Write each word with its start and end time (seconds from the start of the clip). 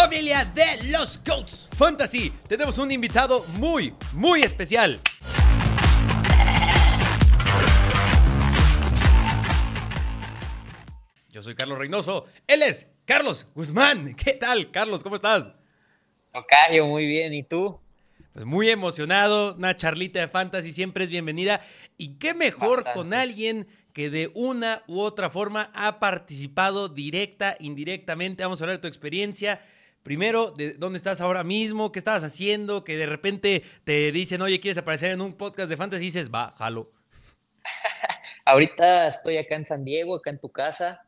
Familia 0.00 0.44
de 0.44 0.90
los 0.92 1.20
Goats 1.24 1.68
Fantasy, 1.76 2.32
tenemos 2.46 2.78
un 2.78 2.92
invitado 2.92 3.44
muy, 3.54 3.92
muy 4.12 4.42
especial. 4.42 5.00
Yo 11.30 11.42
soy 11.42 11.56
Carlos 11.56 11.78
Reynoso, 11.78 12.26
él 12.46 12.62
es 12.62 12.86
Carlos 13.04 13.48
Guzmán. 13.56 14.14
¿Qué 14.14 14.34
tal, 14.34 14.70
Carlos? 14.70 15.02
¿Cómo 15.02 15.16
estás? 15.16 15.50
Tocayo, 16.32 16.86
muy 16.86 17.04
bien. 17.04 17.34
¿Y 17.34 17.42
tú? 17.42 17.80
Pues 18.32 18.44
muy 18.44 18.70
emocionado, 18.70 19.56
una 19.56 19.76
charlita 19.76 20.20
de 20.20 20.28
fantasy 20.28 20.70
siempre 20.70 21.02
es 21.02 21.10
bienvenida. 21.10 21.60
Y 21.96 22.18
qué 22.18 22.34
mejor 22.34 22.84
con 22.94 23.12
alguien 23.14 23.66
que 23.92 24.10
de 24.10 24.30
una 24.34 24.84
u 24.86 25.00
otra 25.00 25.28
forma 25.28 25.72
ha 25.74 25.98
participado 25.98 26.88
directa, 26.88 27.56
indirectamente. 27.58 28.44
Vamos 28.44 28.60
a 28.60 28.64
hablar 28.64 28.76
de 28.76 28.82
tu 28.82 28.86
experiencia. 28.86 29.60
Primero, 30.02 30.52
de 30.52 30.72
dónde 30.74 30.96
estás 30.96 31.20
ahora 31.20 31.44
mismo, 31.44 31.92
qué 31.92 31.98
estabas 31.98 32.24
haciendo, 32.24 32.84
que 32.84 32.96
de 32.96 33.06
repente 33.06 33.62
te 33.84 34.10
dicen, 34.12 34.40
oye, 34.42 34.60
¿quieres 34.60 34.78
aparecer 34.78 35.10
en 35.10 35.20
un 35.20 35.34
podcast 35.34 35.68
de 35.68 35.76
fantasy? 35.76 36.04
Y 36.04 36.06
dices, 36.06 36.30
va, 36.32 36.54
jalo. 36.56 36.90
Ahorita 38.44 39.08
estoy 39.08 39.36
acá 39.36 39.56
en 39.56 39.66
San 39.66 39.84
Diego, 39.84 40.16
acá 40.16 40.30
en 40.30 40.38
tu 40.38 40.50
casa. 40.50 41.02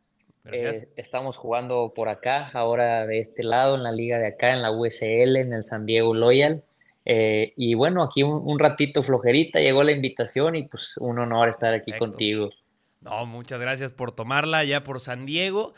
Eh, 0.52 0.88
estamos 0.96 1.36
jugando 1.36 1.92
por 1.94 2.08
acá, 2.08 2.50
ahora 2.54 3.06
de 3.06 3.18
este 3.18 3.42
lado, 3.42 3.76
en 3.76 3.82
la 3.82 3.92
liga 3.92 4.18
de 4.18 4.26
acá, 4.26 4.50
en 4.50 4.62
la 4.62 4.70
USL, 4.70 5.36
en 5.36 5.52
el 5.52 5.64
San 5.64 5.86
Diego 5.86 6.14
Loyal. 6.14 6.64
Eh, 7.04 7.52
y 7.56 7.74
bueno, 7.74 8.02
aquí 8.02 8.22
un, 8.22 8.58
ratito 8.58 9.02
flojerita, 9.02 9.58
llegó 9.60 9.82
la 9.82 9.92
invitación 9.92 10.56
y 10.56 10.68
pues 10.68 10.96
un 10.98 11.18
honor 11.18 11.48
estar 11.48 11.72
aquí 11.72 11.92
contigo. 11.92 12.50
No, 13.00 13.24
muchas 13.26 13.58
gracias 13.58 13.92
por 13.92 14.12
tomarla 14.12 14.64
ya 14.64 14.84
por 14.84 15.00
San 15.00 15.24
Diego. 15.24 15.74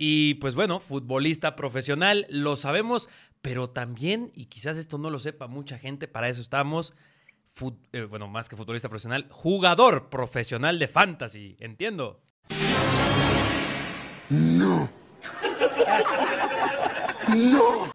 Y 0.00 0.34
pues 0.34 0.54
bueno, 0.54 0.78
futbolista 0.78 1.56
profesional, 1.56 2.24
lo 2.30 2.56
sabemos, 2.56 3.08
pero 3.42 3.70
también, 3.70 4.30
y 4.32 4.46
quizás 4.46 4.78
esto 4.78 4.96
no 4.96 5.10
lo 5.10 5.18
sepa 5.18 5.48
mucha 5.48 5.76
gente, 5.76 6.06
para 6.06 6.28
eso 6.28 6.40
estamos, 6.40 6.94
eh, 7.92 8.02
bueno, 8.04 8.28
más 8.28 8.48
que 8.48 8.54
futbolista 8.54 8.88
profesional, 8.88 9.26
jugador 9.28 10.08
profesional 10.08 10.78
de 10.78 10.86
fantasy, 10.86 11.56
entiendo. 11.58 12.22
No. 14.30 14.88
No. 17.34 17.92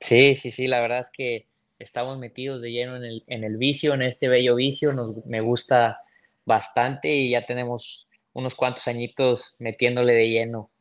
Sí, 0.00 0.34
sí, 0.34 0.50
sí, 0.50 0.66
la 0.66 0.80
verdad 0.80 0.98
es 0.98 1.10
que 1.12 1.46
estamos 1.78 2.18
metidos 2.18 2.60
de 2.62 2.72
lleno 2.72 2.96
en 2.96 3.04
el, 3.04 3.24
en 3.28 3.44
el 3.44 3.58
vicio, 3.58 3.94
en 3.94 4.02
este 4.02 4.26
bello 4.26 4.56
vicio, 4.56 4.92
nos, 4.92 5.24
me 5.24 5.40
gusta 5.40 6.00
bastante 6.44 7.14
y 7.14 7.30
ya 7.30 7.46
tenemos 7.46 8.08
unos 8.32 8.56
cuantos 8.56 8.88
añitos 8.88 9.54
metiéndole 9.60 10.14
de 10.14 10.30
lleno. 10.30 10.72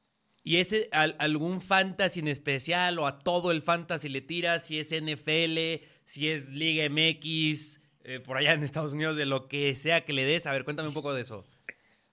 ¿Y 0.48 0.62
ese 0.62 0.88
algún 0.94 1.60
fantasy 1.60 2.22
en 2.22 2.30
especial 2.30 3.00
o 3.00 3.06
a 3.06 3.20
todo 3.20 3.52
el 3.52 3.62
fantasy 3.62 4.08
le 4.08 4.22
tiras? 4.22 4.66
Si 4.66 4.80
es 4.80 4.96
NFL, 4.96 5.84
si 6.06 6.30
es 6.30 6.48
Liga 6.48 6.88
MX, 6.90 7.82
eh, 8.06 8.22
por 8.22 8.38
allá 8.38 8.54
en 8.54 8.64
Estados 8.64 8.94
Unidos, 8.94 9.18
de 9.18 9.26
lo 9.26 9.50
que 9.50 9.76
sea 9.76 10.06
que 10.06 10.14
le 10.14 10.24
des. 10.24 10.48
A 10.48 10.54
ver, 10.54 10.64
cuéntame 10.64 10.88
un 10.88 10.94
poco 10.94 11.14
de 11.14 11.24
eso. 11.24 11.44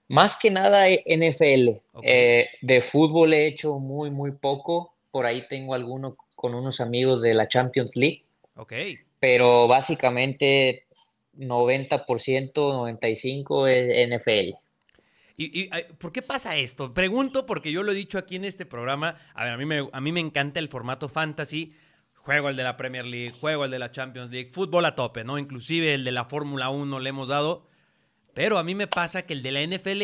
Más 0.09 0.37
que 0.37 0.51
nada 0.51 0.89
eh, 0.89 1.01
NFL. 1.07 1.79
Eh, 2.03 2.49
de 2.61 2.81
fútbol 2.81 3.33
he 3.33 3.47
hecho 3.47 3.79
muy, 3.79 4.11
muy 4.11 4.33
poco. 4.33 4.95
Por 5.11 5.25
ahí 5.25 5.47
tengo 5.47 5.73
alguno 5.73 6.17
con 6.35 6.55
unos 6.55 6.81
amigos 6.81 7.21
de 7.21 7.35
la 7.35 7.47
Champions 7.47 7.95
League. 7.95 8.25
Ok. 8.57 8.73
Pero 9.17 9.65
básicamente 9.69 10.87
90%, 11.37 12.51
95% 12.51 13.69
es 13.69 14.09
NFL. 14.09 14.64
¿Y, 15.37 15.69
por 15.97 16.11
qué 16.11 16.21
pasa 16.21 16.55
esto? 16.55 16.93
Pregunto 16.93 17.45
porque 17.45 17.71
yo 17.71 17.83
lo 17.83 17.91
he 17.91 17.95
dicho 17.95 18.17
aquí 18.17 18.37
en 18.37 18.45
este 18.45 18.65
programa. 18.65 19.17
A 19.33 19.43
ver, 19.43 19.53
a 19.53 19.57
mí 19.57 19.65
me, 19.65 19.89
a 19.91 20.01
mí 20.01 20.11
me 20.11 20.21
encanta 20.21 20.59
el 20.59 20.69
formato 20.69 21.09
fantasy. 21.09 21.73
Juego 22.13 22.49
el 22.49 22.55
de 22.55 22.63
la 22.63 22.77
Premier 22.77 23.05
League, 23.05 23.35
juego 23.39 23.65
el 23.65 23.71
de 23.71 23.77
la 23.77 23.91
Champions 23.91 24.31
League, 24.31 24.49
fútbol 24.51 24.85
a 24.85 24.95
tope, 24.95 25.23
¿no? 25.23 25.37
Inclusive 25.37 25.93
el 25.93 26.03
de 26.03 26.11
la 26.11 26.25
Fórmula 26.25 26.69
1 26.69 26.99
le 26.99 27.09
hemos 27.09 27.27
dado. 27.27 27.67
Pero 28.33 28.57
a 28.57 28.63
mí 28.63 28.73
me 28.73 28.87
pasa 28.87 29.23
que 29.23 29.33
el 29.33 29.43
de 29.43 29.51
la 29.51 29.61
NFL 29.61 30.01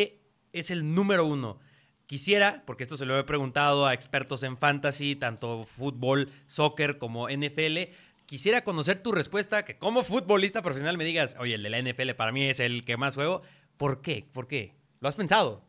es 0.54 0.70
el 0.70 0.94
número 0.94 1.26
uno. 1.26 1.60
Quisiera, 2.06 2.64
porque 2.68 2.84
esto 2.84 2.98
se 2.98 3.06
lo 3.06 3.18
he 3.18 3.24
preguntado 3.24 3.88
a 3.88 3.94
expertos 3.94 4.44
en 4.44 4.58
fantasy, 4.58 5.16
tanto 5.16 5.66
fútbol, 5.66 6.30
soccer 6.46 6.98
como 6.98 7.30
NFL, 7.30 7.92
quisiera 8.26 8.64
conocer 8.64 9.02
tu 9.02 9.14
respuesta, 9.14 9.66
que 9.66 9.78
como 9.78 10.04
futbolista 10.04 10.62
profesional 10.62 10.98
me 10.98 11.06
digas, 11.06 11.38
oye, 11.40 11.56
el 11.56 11.64
de 11.64 11.70
la 11.70 11.82
NFL 11.82 12.12
para 12.12 12.32
mí 12.32 12.48
es 12.48 12.60
el 12.60 12.86
que 12.86 12.98
más 12.98 13.16
juego. 13.16 13.42
¿Por 13.78 14.02
qué? 14.02 14.26
¿Por 14.32 14.48
qué? 14.48 14.81
¿Lo 15.02 15.10
has 15.10 15.16
pensado? 15.16 15.64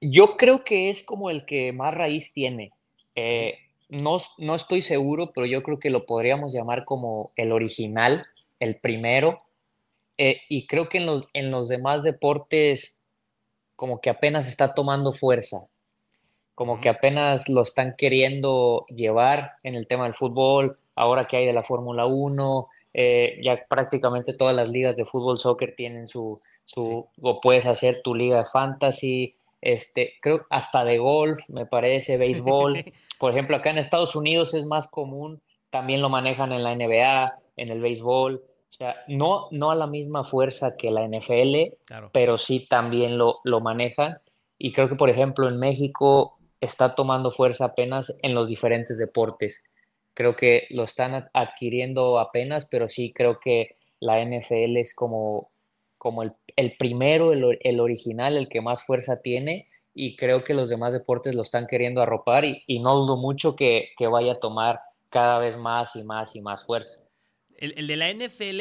Yo 0.00 0.38
creo 0.38 0.64
que 0.64 0.88
es 0.88 1.04
como 1.04 1.28
el 1.28 1.44
que 1.44 1.72
más 1.72 1.92
raíz 1.92 2.32
tiene. 2.32 2.72
Eh, 3.14 3.58
no, 3.90 4.16
no 4.38 4.54
estoy 4.54 4.80
seguro, 4.80 5.30
pero 5.32 5.46
yo 5.46 5.62
creo 5.62 5.78
que 5.78 5.90
lo 5.90 6.06
podríamos 6.06 6.54
llamar 6.54 6.86
como 6.86 7.30
el 7.36 7.52
original, 7.52 8.24
el 8.58 8.76
primero. 8.76 9.42
Eh, 10.16 10.40
y 10.48 10.66
creo 10.66 10.88
que 10.88 10.98
en 10.98 11.06
los, 11.06 11.28
en 11.34 11.50
los 11.50 11.68
demás 11.68 12.02
deportes 12.02 12.98
como 13.76 14.00
que 14.00 14.08
apenas 14.08 14.48
está 14.48 14.72
tomando 14.72 15.12
fuerza, 15.12 15.68
como 16.54 16.80
que 16.80 16.88
apenas 16.88 17.48
lo 17.50 17.62
están 17.62 17.94
queriendo 17.96 18.86
llevar 18.88 19.52
en 19.62 19.74
el 19.74 19.86
tema 19.86 20.04
del 20.04 20.14
fútbol, 20.14 20.78
ahora 20.94 21.26
que 21.26 21.36
hay 21.36 21.46
de 21.46 21.52
la 21.52 21.62
Fórmula 21.62 22.06
1, 22.06 22.68
eh, 22.94 23.38
ya 23.42 23.66
prácticamente 23.68 24.32
todas 24.34 24.54
las 24.54 24.70
ligas 24.70 24.96
de 24.96 25.04
fútbol, 25.04 25.38
soccer 25.38 25.74
tienen 25.76 26.08
su, 26.08 26.40
su 26.72 27.08
o 27.20 27.40
puedes 27.40 27.66
hacer 27.66 28.00
tu 28.02 28.14
liga 28.14 28.38
de 28.38 28.44
fantasy, 28.44 29.36
este, 29.60 30.14
creo 30.20 30.46
hasta 30.50 30.84
de 30.84 30.98
golf, 30.98 31.48
me 31.48 31.66
parece, 31.66 32.16
béisbol. 32.16 32.84
Por 33.18 33.32
ejemplo, 33.32 33.56
acá 33.56 33.70
en 33.70 33.78
Estados 33.78 34.16
Unidos 34.16 34.54
es 34.54 34.64
más 34.64 34.88
común, 34.88 35.40
también 35.70 36.02
lo 36.02 36.08
manejan 36.08 36.52
en 36.52 36.64
la 36.64 36.74
NBA, 36.74 37.38
en 37.56 37.68
el 37.70 37.80
béisbol. 37.80 38.42
O 38.44 38.74
sea, 38.74 38.96
no, 39.06 39.48
no 39.50 39.70
a 39.70 39.74
la 39.74 39.86
misma 39.86 40.24
fuerza 40.24 40.76
que 40.76 40.90
la 40.90 41.06
NFL, 41.06 41.76
pero 42.12 42.38
sí 42.38 42.66
también 42.68 43.18
lo, 43.18 43.40
lo 43.44 43.60
manejan. 43.60 44.18
Y 44.58 44.72
creo 44.72 44.88
que, 44.88 44.96
por 44.96 45.10
ejemplo, 45.10 45.48
en 45.48 45.58
México 45.58 46.38
está 46.60 46.94
tomando 46.94 47.30
fuerza 47.30 47.66
apenas 47.66 48.18
en 48.22 48.34
los 48.34 48.48
diferentes 48.48 48.98
deportes. 48.98 49.64
Creo 50.14 50.36
que 50.36 50.66
lo 50.70 50.84
están 50.84 51.28
adquiriendo 51.32 52.18
apenas, 52.18 52.66
pero 52.70 52.88
sí 52.88 53.12
creo 53.12 53.38
que 53.40 53.76
la 54.00 54.24
NFL 54.24 54.76
es 54.78 54.94
como, 54.94 55.51
como 56.02 56.24
el, 56.24 56.32
el 56.56 56.76
primero, 56.76 57.32
el, 57.32 57.58
el, 57.60 57.78
original, 57.78 58.36
el 58.36 58.48
que 58.48 58.60
más 58.60 58.84
fuerza 58.84 59.22
tiene, 59.22 59.68
y 59.94 60.16
creo 60.16 60.42
que 60.42 60.52
los 60.52 60.68
demás 60.68 60.92
deportes 60.92 61.32
lo 61.32 61.42
están 61.42 61.68
queriendo 61.68 62.02
arropar 62.02 62.44
y, 62.44 62.80
no 62.80 62.96
dudo 62.96 63.16
mucho 63.16 63.54
que, 63.54 63.90
que, 63.96 64.08
vaya 64.08 64.32
a 64.32 64.40
tomar 64.40 64.80
cada 65.10 65.38
vez 65.38 65.56
más 65.56 65.94
y 65.94 66.02
más 66.02 66.34
y 66.34 66.40
más 66.40 66.66
fuerza. 66.66 66.98
El, 67.56 67.74
el 67.76 67.86
de 67.86 67.96
la 67.96 68.12
NFL 68.12 68.60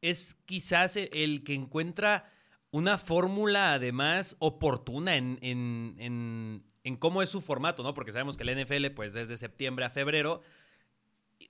es 0.00 0.36
quizás 0.46 0.96
el 0.96 1.44
que 1.44 1.52
encuentra 1.52 2.32
una 2.70 2.96
fórmula 2.96 3.74
además 3.74 4.36
oportuna 4.38 5.16
en, 5.16 5.38
en, 5.42 5.94
en, 5.98 6.64
en, 6.84 6.96
cómo 6.96 7.20
es 7.20 7.28
su 7.28 7.42
formato, 7.42 7.82
¿no? 7.82 7.92
Porque 7.92 8.12
sabemos 8.12 8.38
que 8.38 8.44
la 8.44 8.54
NFL 8.54 8.92
pues 8.96 9.12
desde 9.12 9.36
septiembre 9.36 9.84
a 9.84 9.90
febrero 9.90 10.40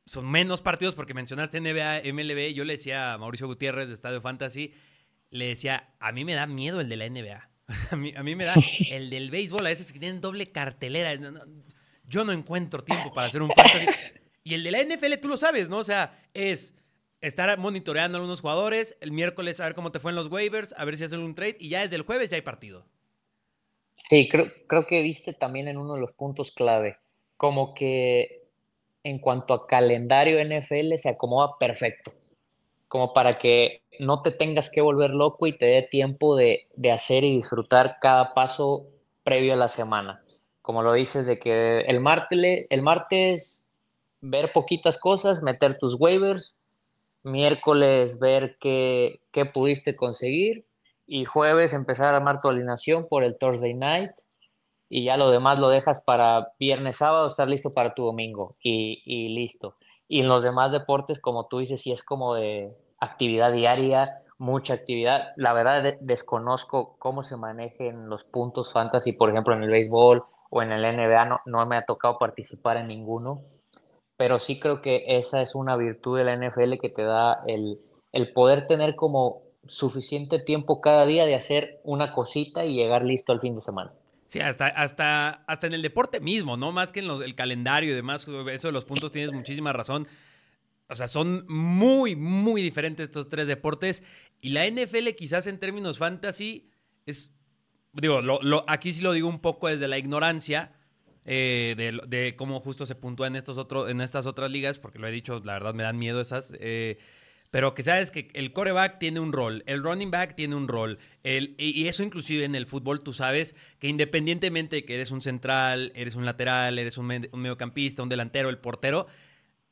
son 0.04 0.28
menos 0.28 0.62
partidos 0.62 0.96
porque 0.96 1.14
mencionaste 1.14 1.60
NBA, 1.60 2.12
MLB. 2.12 2.54
Yo 2.54 2.64
le 2.64 2.72
decía 2.72 3.12
a 3.12 3.18
Mauricio 3.18 3.46
Gutiérrez 3.46 3.86
de 3.86 3.94
Estadio 3.94 4.20
Fantasy, 4.20 4.74
le 5.30 5.48
decía, 5.48 5.90
a 6.00 6.12
mí 6.12 6.24
me 6.24 6.34
da 6.34 6.46
miedo 6.46 6.80
el 6.80 6.88
de 6.88 6.96
la 6.96 7.08
NBA. 7.08 7.50
a, 7.90 7.96
mí, 7.96 8.12
a 8.16 8.22
mí 8.22 8.34
me 8.34 8.44
da 8.44 8.54
el 8.90 9.10
del 9.10 9.30
béisbol, 9.30 9.66
a 9.66 9.70
veces 9.70 9.92
que 9.92 9.98
tienen 9.98 10.20
doble 10.20 10.50
cartelera. 10.50 11.14
yo 12.06 12.24
no 12.24 12.32
encuentro 12.32 12.82
tiempo 12.84 13.12
para 13.12 13.28
hacer 13.28 13.42
un 13.42 13.50
fantasy. 13.50 13.86
Y 14.44 14.54
el 14.54 14.62
de 14.62 14.70
la 14.70 14.82
NFL, 14.82 15.14
tú 15.20 15.28
lo 15.28 15.36
sabes, 15.36 15.68
¿no? 15.68 15.78
O 15.78 15.84
sea, 15.84 16.18
es 16.32 16.74
estar 17.20 17.58
monitoreando 17.58 18.16
a 18.16 18.20
algunos 18.20 18.40
jugadores, 18.40 18.96
el 19.00 19.12
miércoles 19.12 19.60
a 19.60 19.64
ver 19.64 19.74
cómo 19.74 19.92
te 19.92 20.00
fue 20.00 20.12
en 20.12 20.16
los 20.16 20.28
waivers, 20.28 20.74
a 20.78 20.84
ver 20.84 20.96
si 20.96 21.04
hacen 21.04 21.20
un 21.20 21.34
trade, 21.34 21.56
y 21.58 21.68
ya 21.68 21.80
desde 21.80 21.96
el 21.96 22.02
jueves 22.02 22.30
ya 22.30 22.36
hay 22.36 22.42
partido. 22.42 22.86
Sí, 24.08 24.28
creo, 24.28 24.50
creo 24.66 24.86
que 24.86 25.02
viste 25.02 25.32
también 25.32 25.68
en 25.68 25.76
uno 25.76 25.94
de 25.94 26.00
los 26.00 26.12
puntos 26.12 26.52
clave, 26.52 26.96
como 27.36 27.74
que 27.74 28.48
en 29.02 29.18
cuanto 29.18 29.54
a 29.54 29.66
calendario 29.66 30.42
NFL 30.42 30.94
se 30.96 31.08
acomoda 31.10 31.58
perfecto, 31.58 32.12
como 32.88 33.12
para 33.12 33.38
que 33.38 33.82
no 34.00 34.22
te 34.22 34.30
tengas 34.30 34.70
que 34.70 34.80
volver 34.80 35.10
loco 35.10 35.46
y 35.46 35.56
te 35.56 35.66
dé 35.66 35.82
tiempo 35.82 36.36
de, 36.36 36.68
hacer 36.92 37.24
y 37.24 37.36
disfrutar 37.36 37.98
cada 38.00 38.34
paso 38.34 38.86
previo 39.22 39.52
a 39.52 39.56
la 39.56 39.68
semana. 39.68 40.24
Como 40.62 40.82
lo 40.82 40.92
dices, 40.92 41.26
de 41.26 41.38
que 41.38 41.80
el 41.80 42.00
martes, 42.00 42.66
el 42.70 42.82
martes 42.82 43.66
ver 44.20 44.52
poquitas 44.52 44.98
cosas, 44.98 45.42
meter 45.42 45.78
tus 45.78 45.94
waivers, 45.98 46.58
miércoles 47.22 48.18
ver 48.18 48.56
qué, 48.60 49.20
qué 49.32 49.44
pudiste 49.44 49.96
conseguir 49.96 50.66
y 51.06 51.24
jueves 51.24 51.72
empezar 51.72 52.12
a 52.12 52.18
armar 52.18 52.40
tu 52.40 52.48
alineación 52.48 53.06
por 53.08 53.24
el 53.24 53.38
Thursday 53.38 53.74
Night 53.74 54.12
y 54.88 55.04
ya 55.04 55.16
lo 55.16 55.30
demás 55.30 55.58
lo 55.58 55.68
dejas 55.68 56.00
para 56.00 56.52
viernes, 56.58 56.96
sábado, 56.96 57.26
estar 57.26 57.48
listo 57.48 57.72
para 57.72 57.94
tu 57.94 58.04
domingo 58.04 58.54
y, 58.62 59.28
listo. 59.28 59.76
Y 60.08 60.20
en 60.20 60.28
los 60.28 60.42
demás 60.42 60.72
deportes, 60.72 61.20
como 61.20 61.46
tú 61.46 61.58
dices, 61.58 61.82
si 61.82 61.92
es 61.92 62.02
como 62.02 62.34
de 62.34 62.74
actividad 62.98 63.52
diaria, 63.52 64.22
mucha 64.38 64.74
actividad. 64.74 65.32
La 65.36 65.52
verdad 65.52 65.94
desconozco 66.00 66.96
cómo 66.98 67.22
se 67.22 67.36
manejen 67.36 68.08
los 68.08 68.24
puntos 68.24 68.72
fantasy, 68.72 69.12
por 69.12 69.30
ejemplo, 69.30 69.54
en 69.54 69.62
el 69.62 69.70
béisbol 69.70 70.24
o 70.50 70.62
en 70.62 70.72
el 70.72 70.82
NBA, 70.96 71.24
no, 71.26 71.40
no 71.44 71.66
me 71.66 71.76
ha 71.76 71.84
tocado 71.84 72.18
participar 72.18 72.78
en 72.78 72.88
ninguno. 72.88 73.42
pero 74.16 74.38
sí 74.38 74.58
creo 74.60 74.82
que 74.82 75.04
esa 75.18 75.42
es 75.42 75.54
una 75.54 75.76
virtud 75.76 76.18
de 76.18 76.24
la 76.24 76.36
NFL 76.36 76.78
que 76.80 76.88
te 76.88 77.04
da 77.04 77.42
el, 77.46 77.80
el 78.12 78.32
poder 78.32 78.66
tener 78.66 78.96
como 78.96 79.42
suficiente 79.68 80.40
tiempo 80.40 80.80
cada 80.80 81.06
día 81.06 81.24
de 81.26 81.34
hacer 81.36 81.80
una 81.84 82.10
cosita 82.12 82.64
y 82.64 82.74
llegar 82.74 83.04
listo 83.04 83.32
al 83.32 83.40
fin 83.40 83.54
de 83.54 83.60
semana. 83.60 83.92
Sí, 84.28 84.40
hasta, 84.40 84.66
hasta, 84.66 85.30
hasta 85.46 85.66
en 85.66 85.72
el 85.72 85.80
deporte 85.80 86.20
mismo, 86.20 86.58
¿no? 86.58 86.70
Más 86.70 86.92
que 86.92 87.00
en 87.00 87.08
los, 87.08 87.22
el 87.22 87.34
calendario 87.34 87.92
y 87.92 87.94
demás, 87.94 88.26
eso 88.52 88.68
de 88.68 88.72
los 88.72 88.84
puntos 88.84 89.10
tienes 89.10 89.32
muchísima 89.32 89.72
razón. 89.72 90.06
O 90.86 90.94
sea, 90.94 91.08
son 91.08 91.46
muy, 91.48 92.14
muy 92.14 92.60
diferentes 92.60 93.04
estos 93.04 93.30
tres 93.30 93.48
deportes. 93.48 94.02
Y 94.42 94.50
la 94.50 94.68
NFL 94.70 95.08
quizás 95.16 95.46
en 95.46 95.58
términos 95.58 95.96
fantasy 95.96 96.70
es, 97.06 97.30
digo, 97.94 98.20
lo, 98.20 98.64
aquí 98.68 98.92
sí 98.92 99.00
lo 99.00 99.14
digo 99.14 99.28
un 99.28 99.40
poco 99.40 99.68
desde 99.68 99.88
la 99.88 99.96
ignorancia 99.96 100.74
eh, 101.24 101.74
de, 102.06 102.36
cómo 102.36 102.60
justo 102.60 102.84
se 102.84 102.94
puntúa 102.94 103.28
en, 103.28 103.36
estos 103.36 103.56
otros, 103.56 103.90
en 103.90 104.02
estas 104.02 104.26
otras 104.26 104.50
ligas, 104.50 104.78
porque 104.78 104.98
lo 104.98 105.08
he 105.08 105.10
dicho, 105.10 105.40
la 105.42 105.54
verdad 105.54 105.72
me 105.72 105.84
dan 105.84 105.98
miedo 105.98 106.20
esas. 106.20 106.52
Eh, 106.60 106.98
pero 107.50 107.74
que 107.74 107.82
sabes 107.82 108.10
que 108.10 108.28
el 108.34 108.52
coreback 108.52 108.98
tiene 108.98 109.20
un 109.20 109.32
rol, 109.32 109.62
el 109.66 109.82
running 109.82 110.10
back 110.10 110.34
tiene 110.34 110.54
un 110.54 110.68
rol, 110.68 110.98
el, 111.22 111.54
y 111.58 111.88
eso 111.88 112.02
inclusive 112.02 112.44
en 112.44 112.54
el 112.54 112.66
fútbol 112.66 113.02
tú 113.02 113.12
sabes 113.12 113.54
que 113.78 113.88
independientemente 113.88 114.76
de 114.76 114.84
que 114.84 114.94
eres 114.94 115.10
un 115.10 115.22
central, 115.22 115.92
eres 115.94 116.14
un 116.14 116.24
lateral, 116.24 116.78
eres 116.78 116.98
un, 116.98 117.06
mediocampista, 117.06 118.02
un 118.02 118.08
delantero, 118.08 118.50
el 118.50 118.58
portero, 118.58 119.06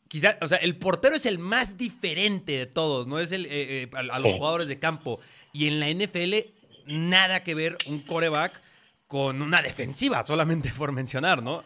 quizás, 0.08 0.36
o 0.40 0.48
sea, 0.48 0.58
el 0.58 0.76
portero 0.76 1.16
es 1.16 1.26
el 1.26 1.38
más 1.38 1.76
diferente 1.76 2.52
de 2.52 2.66
todos, 2.66 3.06
no 3.06 3.18
es 3.18 3.32
el, 3.32 3.46
eh, 3.46 3.82
eh, 3.82 3.90
a, 3.92 4.02
los 4.02 4.34
jugadores 4.34 4.68
de 4.68 4.78
campo. 4.78 5.20
Y 5.52 5.68
en 5.68 5.80
la 5.80 5.88
NFL, 5.90 6.34
nada 6.86 7.42
que 7.42 7.54
ver 7.54 7.76
un 7.88 8.00
coreback 8.00 8.60
con 9.06 9.42
una 9.42 9.62
defensiva, 9.62 10.24
solamente 10.24 10.70
por 10.76 10.92
mencionar, 10.92 11.42
¿no? 11.42 11.64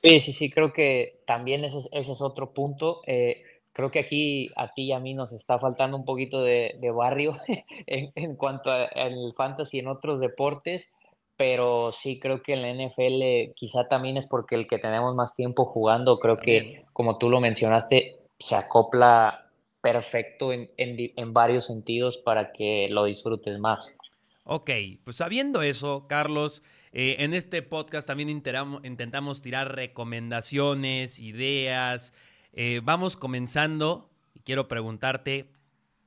Sí, 0.00 0.20
sí, 0.20 0.32
sí, 0.32 0.50
creo 0.50 0.72
que 0.72 1.22
también 1.26 1.64
ese, 1.64 1.78
ese 1.92 2.12
es 2.12 2.20
otro 2.20 2.52
punto. 2.52 3.02
Eh, 3.06 3.42
creo 3.78 3.92
que 3.92 4.00
aquí 4.00 4.50
a 4.56 4.74
ti 4.74 4.86
y 4.86 4.92
a 4.92 4.98
mí 4.98 5.14
nos 5.14 5.30
está 5.30 5.56
faltando 5.56 5.96
un 5.96 6.04
poquito 6.04 6.42
de, 6.42 6.76
barrio 6.92 7.36
en, 7.86 8.34
cuanto 8.34 8.72
al 8.72 9.32
fantasy 9.36 9.76
y 9.76 9.80
en 9.80 9.86
otros 9.86 10.18
deportes, 10.18 10.96
pero 11.36 11.92
sí 11.92 12.18
creo 12.18 12.42
que 12.42 12.54
en 12.54 12.62
la 12.62 12.74
NFL 12.74 13.52
quizá 13.54 13.86
también 13.86 14.16
es 14.16 14.26
porque 14.26 14.56
el 14.56 14.66
que 14.66 14.78
tenemos 14.78 15.14
más 15.14 15.36
tiempo 15.36 15.64
jugando, 15.64 16.18
creo 16.18 16.38
que 16.38 16.82
como 16.92 17.18
tú 17.18 17.30
lo 17.30 17.40
mencionaste, 17.40 18.18
se 18.40 18.56
acopla 18.56 19.48
perfecto 19.80 20.50
en, 20.52 21.32
varios 21.32 21.66
sentidos 21.66 22.16
para 22.16 22.50
que 22.50 22.88
lo 22.90 23.04
disfrutes 23.04 23.60
más. 23.60 23.96
Ok, 24.42 24.70
pues 25.04 25.18
sabiendo 25.18 25.62
eso, 25.62 26.06
Carlos, 26.08 26.64
eh, 26.90 27.14
en 27.20 27.32
este 27.32 27.62
podcast 27.62 28.08
también 28.08 28.28
intentamos 28.28 29.40
tirar 29.40 29.76
recomendaciones, 29.76 31.20
ideas, 31.20 32.12
eh, 32.52 32.80
vamos 32.82 33.16
comenzando 33.16 34.10
y 34.34 34.40
quiero 34.40 34.68
preguntarte, 34.68 35.50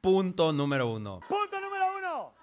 punto 0.01 0.53
número 0.53 0.91
uno. 0.91 1.19
Punto 1.27 1.59
número 1.59 1.85
uno. 1.97 2.33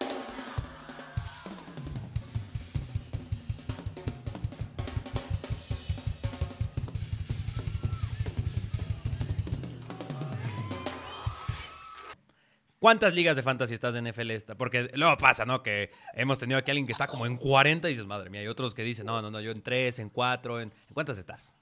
¿Cuántas 12.78 13.12
ligas 13.12 13.34
de 13.34 13.42
fantasy 13.42 13.74
estás 13.74 13.96
en 13.96 14.08
NFL 14.08 14.30
esta? 14.30 14.54
Porque 14.54 14.88
luego 14.94 15.16
pasa, 15.18 15.44
¿no? 15.44 15.64
Que 15.64 15.90
hemos 16.14 16.38
tenido 16.38 16.58
aquí 16.58 16.70
a 16.70 16.72
alguien 16.72 16.86
que 16.86 16.92
está 16.92 17.08
como 17.08 17.26
en 17.26 17.36
40 17.36 17.88
y 17.88 17.92
dices, 17.92 18.06
madre 18.06 18.30
mía, 18.30 18.42
y 18.42 18.46
otros 18.46 18.72
que 18.72 18.84
dicen, 18.84 19.06
no, 19.06 19.20
no, 19.20 19.32
no, 19.32 19.40
yo 19.40 19.50
en 19.50 19.62
3, 19.62 19.98
en 19.98 20.10
4, 20.10 20.60
¿en 20.60 20.72
cuántas 20.94 21.18
estás? 21.18 21.54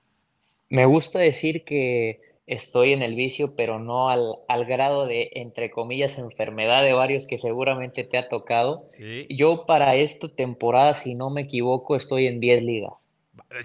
Me 0.68 0.84
gusta 0.84 1.18
decir 1.18 1.64
que 1.64 2.20
estoy 2.46 2.92
en 2.92 3.02
el 3.02 3.14
vicio, 3.14 3.54
pero 3.56 3.78
no 3.78 4.08
al, 4.08 4.36
al, 4.48 4.64
grado 4.64 5.06
de, 5.06 5.30
entre 5.34 5.70
comillas, 5.70 6.18
enfermedad 6.18 6.82
de 6.82 6.92
varios 6.92 7.26
que 7.26 7.38
seguramente 7.38 8.04
te 8.04 8.18
ha 8.18 8.28
tocado. 8.28 8.88
Yo 9.28 9.66
para 9.66 9.96
esta 9.96 10.28
temporada, 10.28 10.94
si 10.94 11.14
no 11.14 11.30
me 11.30 11.42
equivoco, 11.42 11.96
estoy 11.96 12.26
en 12.26 12.40
10 12.40 12.62
ligas. 12.64 13.14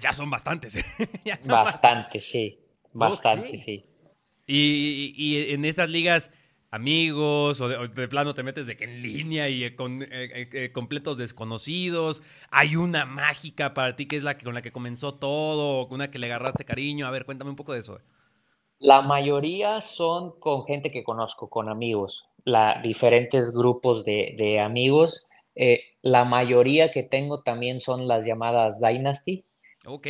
Ya 0.00 0.12
son 0.12 0.30
bastantes. 0.30 0.76
¿eh? 0.76 0.84
bastante, 1.44 2.20
sí. 2.20 2.58
Bastante, 2.92 3.58
sí. 3.58 3.82
Y, 4.46 5.14
y, 5.16 5.52
en 5.52 5.64
estas 5.64 5.88
ligas, 5.88 6.30
amigos, 6.72 7.60
o 7.60 7.68
de, 7.68 8.08
plano 8.08 8.34
te 8.34 8.42
metes 8.42 8.66
de 8.66 8.76
que 8.76 8.84
en 8.84 9.02
línea 9.02 9.48
y 9.48 9.62
eh, 9.62 9.76
con 9.76 10.04
eh, 10.10 10.70
completos 10.72 11.18
desconocidos. 11.18 12.22
Hay 12.50 12.74
una 12.74 13.04
mágica 13.04 13.74
para 13.74 13.94
ti 13.94 14.06
que 14.06 14.16
es 14.16 14.24
la 14.24 14.36
que, 14.36 14.44
con 14.44 14.54
la 14.54 14.62
que 14.62 14.72
comenzó 14.72 15.14
todo, 15.14 15.86
una 15.86 16.10
que 16.10 16.18
le 16.18 16.26
agarraste 16.26 16.64
cariño. 16.64 17.06
A 17.06 17.10
ver, 17.10 17.24
cuéntame 17.24 17.50
un 17.50 17.56
poco 17.56 17.74
de 17.74 17.80
eso. 17.80 18.00
La 18.82 19.00
mayoría 19.02 19.80
son 19.80 20.40
con 20.40 20.64
gente 20.64 20.90
que 20.90 21.04
conozco, 21.04 21.48
con 21.48 21.68
amigos, 21.68 22.28
la, 22.44 22.80
diferentes 22.82 23.52
grupos 23.52 24.04
de, 24.04 24.58
amigos. 24.60 25.24
Eh, 25.54 25.82
la 26.00 26.24
mayoría 26.24 26.90
que 26.90 27.04
tengo 27.04 27.42
también 27.42 27.78
son 27.78 28.08
las 28.08 28.26
llamadas 28.26 28.80
Dynasty. 28.80 29.44
Ok. 29.86 30.08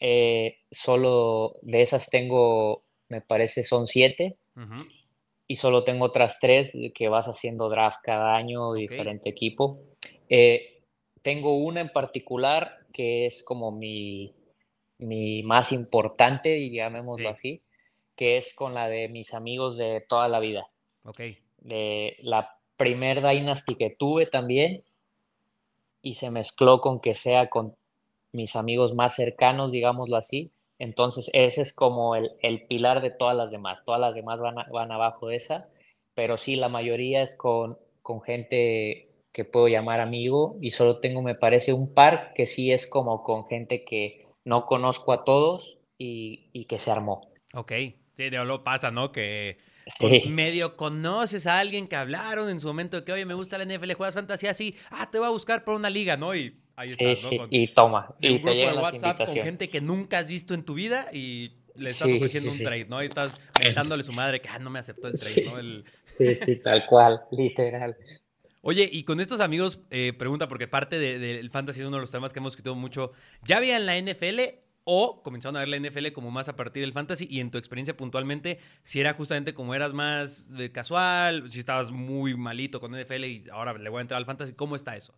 Eh, 0.00 0.58
solo 0.70 1.54
de 1.60 1.82
esas 1.82 2.08
tengo, 2.08 2.84
me 3.08 3.20
parece, 3.20 3.62
son 3.62 3.86
siete. 3.86 4.38
Y 5.48 5.56
solo 5.56 5.84
tengo 5.84 6.06
otras 6.06 6.38
tres 6.40 6.72
que 6.94 7.08
vas 7.08 7.26
haciendo 7.26 7.68
draft 7.68 8.00
cada 8.02 8.36
año, 8.36 8.72
diferente 8.74 9.28
equipo. 9.28 9.78
Eh, 10.28 10.82
tengo 11.22 11.56
una 11.56 11.80
en 11.80 11.90
particular 11.90 12.78
que 12.92 13.26
es 13.26 13.44
como 13.44 13.70
mi, 13.70 14.34
mi 14.98 15.42
más 15.42 15.72
importante, 15.72 16.70
llamémoslo 16.70 17.28
así, 17.28 17.62
que 18.16 18.38
es 18.38 18.54
con 18.54 18.74
la 18.74 18.88
de 18.88 19.08
mis 19.08 19.34
amigos 19.34 19.76
de 19.76 20.04
toda 20.08 20.28
la 20.28 20.40
vida. 20.40 20.68
Ok. 21.04 21.20
De 21.58 22.16
la 22.22 22.56
primer 22.76 23.26
Dynasty 23.26 23.74
que 23.74 23.90
tuve 23.90 24.26
también 24.26 24.84
y 26.02 26.14
se 26.14 26.30
mezcló 26.30 26.80
con 26.80 27.00
que 27.00 27.14
sea 27.14 27.48
con 27.48 27.76
mis 28.32 28.54
amigos 28.54 28.94
más 28.94 29.14
cercanos, 29.14 29.72
digámoslo 29.72 30.16
así. 30.16 30.52
Entonces 30.78 31.30
ese 31.32 31.62
es 31.62 31.74
como 31.74 32.16
el, 32.16 32.66
pilar 32.68 33.00
de 33.00 33.10
todas 33.10 33.36
las 33.36 33.50
demás. 33.50 33.84
Todas 33.84 34.00
las 34.00 34.14
demás 34.14 34.40
van, 34.40 34.56
van 34.72 34.92
abajo 34.92 35.28
de 35.28 35.36
esa, 35.36 35.68
pero 36.14 36.36
sí, 36.36 36.56
la 36.56 36.68
mayoría 36.68 37.22
es 37.22 37.36
con, 37.36 37.78
con 38.02 38.22
gente 38.22 39.08
que 39.32 39.44
puedo 39.44 39.68
llamar 39.68 40.00
amigo 40.00 40.56
y 40.60 40.70
solo 40.70 41.00
tengo, 41.00 41.22
me 41.22 41.34
parece, 41.34 41.72
un 41.72 41.92
par 41.92 42.32
que 42.34 42.46
sí 42.46 42.72
es 42.72 42.88
como 42.88 43.22
con 43.22 43.46
gente 43.46 43.84
que 43.84 44.26
no 44.44 44.64
conozco 44.64 45.12
a 45.12 45.24
todos 45.24 45.78
y, 45.98 46.48
y 46.52 46.64
que 46.64 46.78
se 46.78 46.90
armó. 46.90 47.30
Ok. 47.54 47.72
Sí, 48.16 48.30
de 48.30 48.44
lo 48.44 48.64
pasa, 48.64 48.90
¿no? 48.90 49.12
Que 49.12 49.58
medio 50.28 50.76
conoces 50.76 51.46
a 51.46 51.58
alguien 51.58 51.86
que 51.86 51.96
hablaron 51.96 52.48
en 52.48 52.60
su 52.60 52.66
momento 52.66 52.96
de 52.96 53.04
que, 53.04 53.12
oye, 53.12 53.26
me 53.26 53.34
gusta 53.34 53.58
la 53.58 53.64
NFL, 53.64 53.92
juegas 53.92 54.14
fantasía 54.14 54.50
así, 54.50 54.74
ah, 54.90 55.10
te 55.10 55.18
voy 55.18 55.28
a 55.28 55.30
buscar 55.30 55.64
por 55.64 55.74
una 55.74 55.90
liga, 55.90 56.16
¿no? 56.16 56.34
Y 56.34 56.58
ahí 56.76 56.90
estás, 56.90 57.22
¿no? 57.24 57.46
y 57.50 57.68
toma. 57.68 58.14
y 58.20 58.28
un 58.28 58.42
grupo 58.42 58.56
de 58.56 58.74
WhatsApp 58.74 59.24
con 59.24 59.34
gente 59.34 59.68
que 59.68 59.80
nunca 59.80 60.18
has 60.18 60.28
visto 60.28 60.54
en 60.54 60.64
tu 60.64 60.74
vida 60.74 61.06
y 61.12 61.52
le 61.74 61.90
estás 61.90 62.08
ofreciendo 62.10 62.50
un 62.50 62.58
trade, 62.58 62.86
¿no? 62.86 63.02
Y 63.02 63.06
estás 63.06 63.40
mentándole 63.60 64.02
a 64.02 64.04
su 64.04 64.12
madre 64.12 64.40
que, 64.40 64.48
ah, 64.48 64.58
no 64.58 64.70
me 64.70 64.78
aceptó 64.78 65.08
el 65.08 65.14
trade, 65.14 65.44
¿no? 65.44 65.82
Sí, 66.04 66.34
sí, 66.34 66.56
tal 66.56 66.86
cual, 66.86 67.22
literal. 67.32 67.96
Oye, 68.62 68.88
y 68.90 69.04
con 69.04 69.20
estos 69.20 69.40
amigos, 69.40 69.80
eh, 69.90 70.12
pregunta, 70.18 70.48
porque 70.48 70.66
parte 70.66 70.98
del 70.98 71.50
fantasy 71.50 71.80
es 71.80 71.86
uno 71.86 71.98
de 71.98 72.00
los 72.00 72.10
temas 72.10 72.32
que 72.32 72.40
hemos 72.40 72.52
escrito 72.52 72.74
mucho. 72.74 73.12
¿Ya 73.44 73.60
en 73.60 73.86
la 73.86 73.96
NFL 73.96 74.40
o 74.82 75.22
comenzaron 75.22 75.56
a 75.56 75.60
ver 75.60 75.68
la 75.68 75.76
NFL 75.78 76.12
como 76.12 76.30
más 76.30 76.48
a 76.48 76.54
partir 76.54 76.82
del 76.82 76.92
fantasy 76.92 77.26
y 77.28 77.40
en 77.40 77.50
tu 77.50 77.58
experiencia 77.58 77.96
puntualmente, 77.96 78.60
si 78.84 79.00
era 79.00 79.14
justamente 79.14 79.52
como 79.52 79.74
eras 79.74 79.92
más 79.92 80.48
de 80.56 80.70
casual, 80.70 81.50
si 81.50 81.58
estabas 81.58 81.90
muy 81.90 82.36
malito 82.36 82.80
con 82.80 82.92
NFL 82.92 83.24
y 83.24 83.44
ahora 83.50 83.74
le 83.74 83.90
voy 83.90 83.98
a 83.98 84.02
entrar 84.02 84.18
al 84.18 84.26
fantasy, 84.26 84.52
¿cómo 84.52 84.76
está 84.76 84.96
eso? 84.96 85.12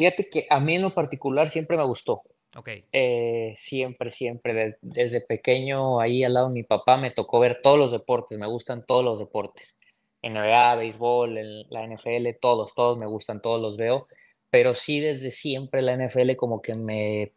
Fíjate 0.00 0.30
que 0.30 0.46
a 0.48 0.60
mí 0.60 0.76
en 0.76 0.80
lo 0.80 0.94
particular 0.94 1.50
siempre 1.50 1.76
me 1.76 1.84
gustó. 1.84 2.22
Ok. 2.56 2.70
Eh, 2.90 3.52
siempre, 3.54 4.10
siempre, 4.10 4.74
desde, 4.80 5.20
pequeño 5.20 6.00
ahí 6.00 6.24
al 6.24 6.32
lado 6.32 6.48
de 6.48 6.54
mi 6.54 6.62
papá 6.62 6.96
me 6.96 7.10
tocó 7.10 7.38
ver 7.38 7.60
todos 7.62 7.78
los 7.78 7.92
deportes, 7.92 8.38
me 8.38 8.46
gustan 8.46 8.82
todos 8.86 9.04
los 9.04 9.18
deportes. 9.18 9.78
NBA, 10.22 10.74
béisbol, 10.76 11.66
la 11.68 11.86
NFL, 11.86 12.30
todos, 12.40 12.74
todos 12.74 12.96
me 12.96 13.04
gustan, 13.04 13.42
todos 13.42 13.60
los 13.60 13.76
veo, 13.76 14.08
pero 14.48 14.74
sí 14.74 15.00
desde 15.00 15.32
siempre 15.32 15.82
la 15.82 15.94
NFL 15.94 16.34
como 16.36 16.62
que 16.62 16.74
me 16.74 17.34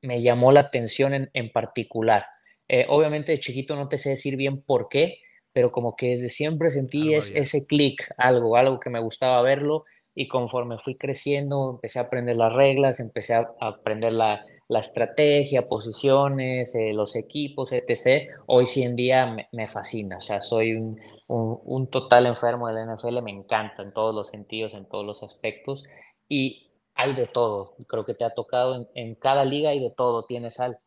me 0.00 0.22
llamó 0.22 0.52
la 0.52 0.60
atención 0.60 1.28
en, 1.32 1.50
particular. 1.50 2.26
Eh, 2.68 2.86
obviamente 2.88 3.32
de 3.32 3.40
chiquito 3.40 3.74
no 3.74 3.88
te 3.88 3.98
sé 3.98 4.10
decir 4.10 4.36
bien 4.36 4.62
por 4.62 4.88
qué, 4.88 5.18
pero 5.52 5.72
como 5.72 5.96
que 5.96 6.10
desde 6.10 6.28
siempre 6.28 6.70
sentí 6.70 7.14
ese 7.14 7.66
clic, 7.66 8.08
algo, 8.16 8.56
algo 8.56 8.78
que 8.78 8.90
me 8.90 9.00
gustaba 9.00 9.42
verlo 9.42 9.86
y 10.14 10.28
conforme 10.28 10.78
fui 10.78 10.96
creciendo 10.96 11.70
empecé 11.70 11.98
a 11.98 12.02
aprender 12.02 12.36
las 12.36 12.52
reglas, 12.52 13.00
empecé 13.00 13.34
a, 13.34 13.54
aprender 13.60 14.12
la, 14.12 14.44
estrategia, 14.68 15.68
posiciones, 15.68 16.74
eh, 16.74 16.92
los 16.94 17.14
equipos, 17.14 17.72
etc. 17.72 18.28
Hoy 18.46 18.64
sí 18.66 18.82
en 18.82 18.96
día 18.96 19.36
me, 19.52 19.68
fascina, 19.68 20.16
o 20.16 20.20
sea, 20.20 20.40
soy 20.40 20.72
un, 20.72 20.98
un, 21.28 21.86
total 21.88 22.26
enfermo 22.26 22.68
del 22.68 22.88
NFL, 22.88 23.20
me 23.20 23.32
encanta 23.32 23.82
en 23.82 23.92
todos 23.92 24.14
los 24.14 24.28
sentidos, 24.28 24.72
en 24.72 24.88
todos 24.88 25.04
los 25.04 25.22
aspectos 25.22 25.84
y 26.28 26.70
hay 26.94 27.14
de 27.14 27.26
todo. 27.26 27.76
Creo 27.86 28.04
que 28.04 28.14
te 28.14 28.24
ha 28.24 28.30
tocado 28.30 28.88
en, 28.94 29.14
cada 29.16 29.44
liga 29.44 29.74
y 29.74 29.80
de 29.80 29.90
todo, 29.90 30.24
tienes 30.24 30.60
al. 30.60 30.78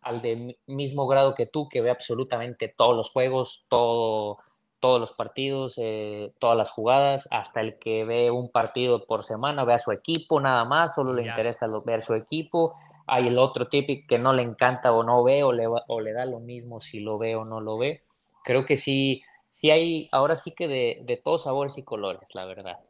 al 0.00 0.22
de 0.22 0.58
mismo 0.66 1.06
grado 1.06 1.34
que 1.34 1.46
tú, 1.46 1.68
que 1.68 1.80
ve 1.80 1.90
absolutamente 1.90 2.72
todos 2.76 2.96
los 2.96 3.10
juegos, 3.10 3.66
todo, 3.68 4.38
todos 4.82 5.00
los 5.00 5.12
partidos, 5.12 5.74
eh, 5.76 6.32
todas 6.40 6.56
las 6.58 6.72
jugadas, 6.72 7.28
hasta 7.30 7.60
el 7.60 7.78
que 7.78 8.04
ve 8.04 8.32
un 8.32 8.50
partido 8.50 9.06
por 9.06 9.24
semana, 9.24 9.64
ve 9.64 9.74
a 9.74 9.78
su 9.78 9.92
equipo 9.92 10.40
nada 10.40 10.64
más, 10.64 10.96
solo 10.96 11.14
le 11.14 11.24
interesa 11.24 11.68
ver 11.86 12.02
su 12.02 12.14
equipo. 12.14 12.74
Hay 13.06 13.28
el 13.28 13.38
otro 13.38 13.68
típico 13.68 14.08
que 14.08 14.18
no 14.18 14.32
le 14.32 14.42
encanta 14.42 14.92
o 14.92 15.04
no 15.04 15.22
ve, 15.22 15.44
o 15.44 15.52
le, 15.52 15.68
o 15.68 16.00
le 16.00 16.12
da 16.12 16.26
lo 16.26 16.40
mismo 16.40 16.80
si 16.80 16.98
lo 16.98 17.16
ve 17.16 17.36
o 17.36 17.44
no 17.44 17.60
lo 17.60 17.78
ve. 17.78 18.02
Creo 18.42 18.66
que 18.66 18.76
sí, 18.76 19.22
sí 19.60 19.70
hay, 19.70 20.08
ahora 20.10 20.34
sí 20.34 20.52
que 20.52 20.66
de, 20.66 21.02
de 21.04 21.16
todos 21.16 21.44
sabores 21.44 21.78
y 21.78 21.84
colores, 21.84 22.34
la 22.34 22.44
verdad. 22.44 22.80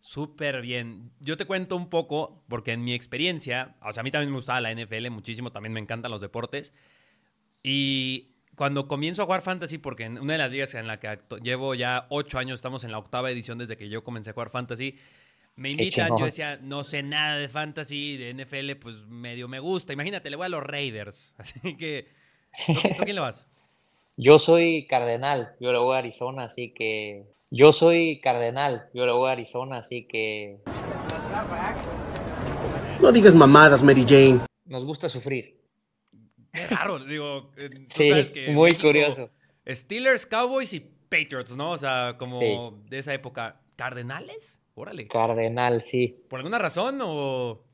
Súper 0.00 0.62
bien. 0.62 1.10
Yo 1.20 1.36
te 1.36 1.44
cuento 1.44 1.76
un 1.76 1.90
poco, 1.90 2.42
porque 2.48 2.72
en 2.72 2.82
mi 2.82 2.94
experiencia, 2.94 3.76
o 3.82 3.92
sea, 3.92 4.00
a 4.00 4.04
mí 4.04 4.10
también 4.10 4.30
me 4.30 4.38
gustaba 4.38 4.62
la 4.62 4.72
NFL 4.72 5.10
muchísimo, 5.10 5.52
también 5.52 5.74
me 5.74 5.80
encantan 5.80 6.10
los 6.10 6.22
deportes. 6.22 6.72
Y 7.62 8.29
cuando 8.60 8.86
comienzo 8.86 9.22
a 9.22 9.24
jugar 9.24 9.40
fantasy, 9.40 9.78
porque 9.78 10.04
en 10.04 10.18
una 10.18 10.34
de 10.34 10.38
las 10.38 10.50
ligas 10.50 10.74
en 10.74 10.86
la 10.86 11.00
que 11.00 11.18
llevo 11.42 11.74
ya 11.74 12.04
ocho 12.10 12.38
años, 12.38 12.56
estamos 12.56 12.84
en 12.84 12.92
la 12.92 12.98
octava 12.98 13.30
edición 13.30 13.56
desde 13.56 13.78
que 13.78 13.88
yo 13.88 14.04
comencé 14.04 14.28
a 14.28 14.32
jugar 14.34 14.50
fantasy, 14.50 14.98
me 15.56 15.70
invitan, 15.70 16.10
yo 16.18 16.26
decía, 16.26 16.58
no 16.60 16.84
sé 16.84 17.02
nada 17.02 17.38
de 17.38 17.48
fantasy, 17.48 18.18
de 18.18 18.34
NFL, 18.34 18.72
pues 18.78 18.96
medio 19.06 19.48
me 19.48 19.60
gusta. 19.60 19.94
Imagínate, 19.94 20.28
le 20.28 20.36
voy 20.36 20.44
a 20.44 20.48
los 20.50 20.62
Raiders. 20.62 21.32
Así 21.38 21.74
que, 21.78 22.08
¿tú, 22.66 22.74
quién 23.02 23.14
le 23.14 23.22
vas? 23.22 23.46
Yo 24.18 24.38
soy 24.38 24.86
Cardenal, 24.86 25.54
yo 25.58 25.72
le 25.72 25.78
voy 25.78 25.96
a 25.96 26.00
Arizona, 26.00 26.42
así 26.44 26.74
que 26.74 27.24
yo 27.48 27.72
soy 27.72 28.20
Cardenal, 28.20 28.90
yo 28.92 29.06
le 29.06 29.12
voy 29.12 29.30
a 29.30 29.32
Arizona, 29.32 29.78
así 29.78 30.06
que. 30.06 30.58
No 33.00 33.10
digas 33.10 33.34
mamadas, 33.34 33.82
Mary 33.82 34.04
Jane. 34.06 34.40
Nos 34.66 34.84
gusta 34.84 35.08
sufrir. 35.08 35.59
Qué 36.52 36.66
raro, 36.66 36.98
digo. 36.98 37.50
Eh, 37.56 37.70
sí, 37.88 38.50
muy 38.50 38.74
curioso. 38.74 39.30
Steelers, 39.68 40.26
Cowboys 40.26 40.72
y 40.72 40.80
Patriots, 40.80 41.56
¿no? 41.56 41.72
O 41.72 41.78
sea, 41.78 42.16
como 42.18 42.82
de 42.88 42.98
esa 42.98 43.14
época. 43.14 43.60
¿Cardenales? 43.76 44.58
Órale. 44.74 45.08
Cardenal, 45.08 45.82
sí. 45.82 46.24
¿Por 46.28 46.40
alguna 46.40 46.58
razón 46.58 47.00
o.? 47.02 47.64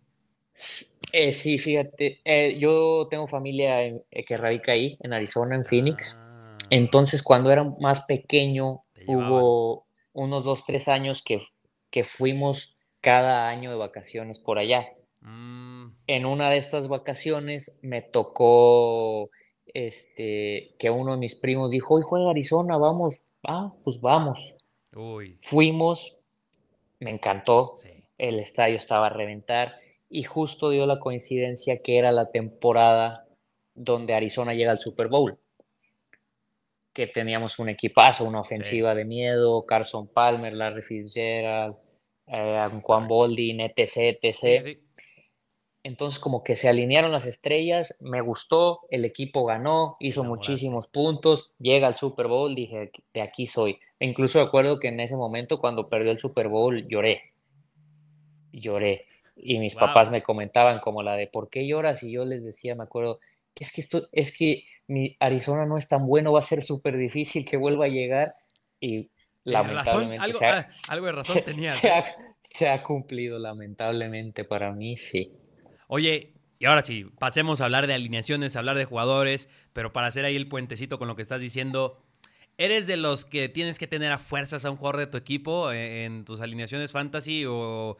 Eh, 1.12 1.32
sí, 1.32 1.58
fíjate. 1.58 2.20
Eh, 2.24 2.58
yo 2.58 3.08
tengo 3.10 3.26
familia 3.26 3.78
que 4.26 4.36
radica 4.36 4.72
ahí, 4.72 4.96
en 5.00 5.12
Arizona, 5.12 5.54
en 5.56 5.64
Phoenix. 5.64 6.16
Ah. 6.18 6.56
Entonces, 6.70 7.22
cuando 7.22 7.50
era 7.50 7.64
más 7.80 8.04
pequeño, 8.04 8.84
hubo 9.06 9.86
unos 10.12 10.44
dos, 10.44 10.64
tres 10.64 10.88
años 10.88 11.22
que, 11.22 11.42
que 11.90 12.04
fuimos 12.04 12.78
cada 13.00 13.48
año 13.48 13.70
de 13.70 13.76
vacaciones 13.76 14.38
por 14.38 14.58
allá. 14.58 14.88
Mm. 15.20 15.55
En 16.06 16.24
una 16.26 16.50
de 16.50 16.58
estas 16.58 16.88
vacaciones 16.88 17.78
me 17.82 18.02
tocó 18.02 19.30
este, 19.66 20.74
que 20.78 20.90
uno 20.90 21.12
de 21.12 21.18
mis 21.18 21.34
primos 21.34 21.70
dijo, 21.70 21.94
hoy 21.94 22.02
juega 22.02 22.30
Arizona, 22.30 22.76
vamos, 22.76 23.20
ah, 23.42 23.72
pues 23.84 24.00
vamos. 24.00 24.54
Fuimos, 25.42 26.16
me 27.00 27.10
encantó, 27.10 27.76
el 28.18 28.38
estadio 28.38 28.76
estaba 28.76 29.06
a 29.06 29.10
reventar 29.10 29.74
y 30.08 30.22
justo 30.22 30.70
dio 30.70 30.86
la 30.86 31.00
coincidencia 31.00 31.82
que 31.82 31.98
era 31.98 32.12
la 32.12 32.30
temporada 32.30 33.26
donde 33.74 34.14
Arizona 34.14 34.54
llega 34.54 34.70
al 34.70 34.78
Super 34.78 35.08
Bowl. 35.08 35.38
Que 36.92 37.06
teníamos 37.06 37.58
un 37.58 37.68
equipazo, 37.68 38.24
una 38.24 38.40
ofensiva 38.40 38.94
de 38.94 39.04
miedo, 39.04 39.66
Carson 39.66 40.08
Palmer, 40.08 40.54
Larry 40.54 40.82
Fitzgerald, 40.82 41.76
eh, 42.26 42.68
Juan 42.82 43.06
Boldin, 43.06 43.60
etc, 43.60 44.18
etc. 44.22 44.78
Entonces 45.86 46.18
como 46.18 46.42
que 46.42 46.56
se 46.56 46.68
alinearon 46.68 47.12
las 47.12 47.26
estrellas, 47.26 47.96
me 48.00 48.20
gustó, 48.20 48.80
el 48.90 49.04
equipo 49.04 49.44
ganó, 49.44 49.94
hizo 50.00 50.24
muchísimos 50.24 50.88
puntos, 50.88 51.52
llega 51.60 51.86
al 51.86 51.94
Super 51.94 52.26
Bowl, 52.26 52.56
dije, 52.56 52.90
de 53.14 53.22
aquí 53.22 53.46
soy. 53.46 53.78
E 54.00 54.06
incluso 54.06 54.42
recuerdo 54.42 54.80
que 54.80 54.88
en 54.88 54.98
ese 54.98 55.16
momento 55.16 55.60
cuando 55.60 55.88
perdió 55.88 56.10
el 56.10 56.18
Super 56.18 56.48
Bowl 56.48 56.88
lloré, 56.88 57.22
lloré. 58.50 59.06
Y 59.36 59.60
mis 59.60 59.76
papás 59.76 60.10
me 60.10 60.24
comentaban 60.24 60.80
como 60.80 61.04
la 61.04 61.14
de, 61.14 61.28
¿por 61.28 61.50
qué 61.50 61.68
lloras? 61.68 62.02
Y 62.02 62.10
yo 62.10 62.24
les 62.24 62.44
decía, 62.44 62.74
me 62.74 62.82
acuerdo, 62.82 63.20
es 63.54 63.70
que 63.70 63.80
esto, 63.80 64.08
es 64.10 64.36
que 64.36 64.64
mi 64.88 65.16
Arizona 65.20 65.66
no 65.66 65.78
es 65.78 65.86
tan 65.86 66.04
bueno, 66.04 66.32
va 66.32 66.40
a 66.40 66.42
ser 66.42 66.64
súper 66.64 66.96
difícil 66.96 67.44
que 67.48 67.56
vuelva 67.56 67.84
a 67.84 67.90
llegar 67.90 68.34
y 68.80 69.08
lamentablemente 69.44 70.20
algo, 70.88 71.06
de 71.06 71.12
razón 71.12 71.42
tenía. 71.44 71.72
Se 72.50 72.68
ha, 72.68 72.82
cumplido 72.82 73.38
lamentablemente 73.38 74.42
para 74.42 74.72
mí, 74.72 74.96
sí. 74.96 75.30
Oye, 75.86 76.34
y 76.58 76.66
ahora 76.66 76.82
sí, 76.82 77.06
pasemos 77.18 77.60
a 77.60 77.64
hablar 77.64 77.86
de 77.86 77.94
alineaciones, 77.94 78.56
a 78.56 78.60
hablar 78.60 78.76
de 78.76 78.84
jugadores, 78.84 79.48
pero 79.72 79.92
para 79.92 80.06
hacer 80.06 80.24
ahí 80.24 80.36
el 80.36 80.48
puentecito 80.48 80.98
con 80.98 81.08
lo 81.08 81.16
que 81.16 81.22
estás 81.22 81.40
diciendo, 81.40 82.02
¿eres 82.58 82.86
de 82.86 82.96
los 82.96 83.24
que 83.24 83.48
tienes 83.48 83.78
que 83.78 83.86
tener 83.86 84.12
a 84.12 84.18
fuerzas 84.18 84.64
a 84.64 84.70
un 84.70 84.76
jugador 84.76 85.00
de 85.00 85.06
tu 85.06 85.16
equipo 85.16 85.70
eh, 85.72 86.04
en, 86.04 86.24
tus 86.24 86.40
alineaciones 86.40 86.92
fantasy 86.92 87.44
o... 87.46 87.96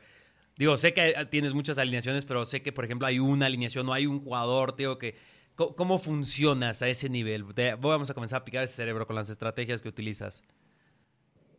Digo, 0.59 0.79
sé 0.79 0.95
que 0.95 1.27
tienes 1.31 1.53
muchas 1.53 1.77
alineaciones, 1.77 2.25
pero 2.25 2.47
sé 2.47 2.63
que, 2.63 2.73
por 2.73 2.87
ejemplo, 2.87 3.07
hay 3.07 3.19
una 3.19 3.45
alineación 3.45 3.87
o 3.91 3.93
hay 3.93 4.07
un 4.07 4.21
jugador, 4.21 4.75
tío, 4.75 4.97
que 4.97 5.15
¿Cómo 5.57 5.99
funcionas 5.99 6.83
a 6.83 6.89
ese 6.89 7.09
nivel? 7.09 7.45
Vamos 7.79 8.11
a 8.11 8.15
comenzar 8.15 8.43
a 8.43 8.45
picar 8.45 8.63
ese 8.63 8.75
cerebro 8.75 9.07
con 9.07 9.17
las 9.17 9.31
estrategias 9.31 9.81
que 9.81 9.89
utilizas. 9.89 10.43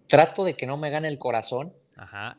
Trato 0.07 0.45
de 0.45 0.55
que 0.55 0.67
no 0.67 0.77
me 0.77 0.91
gane 0.91 1.07
el 1.07 1.17
corazón, 1.17 1.73
Ajá. 1.95 2.37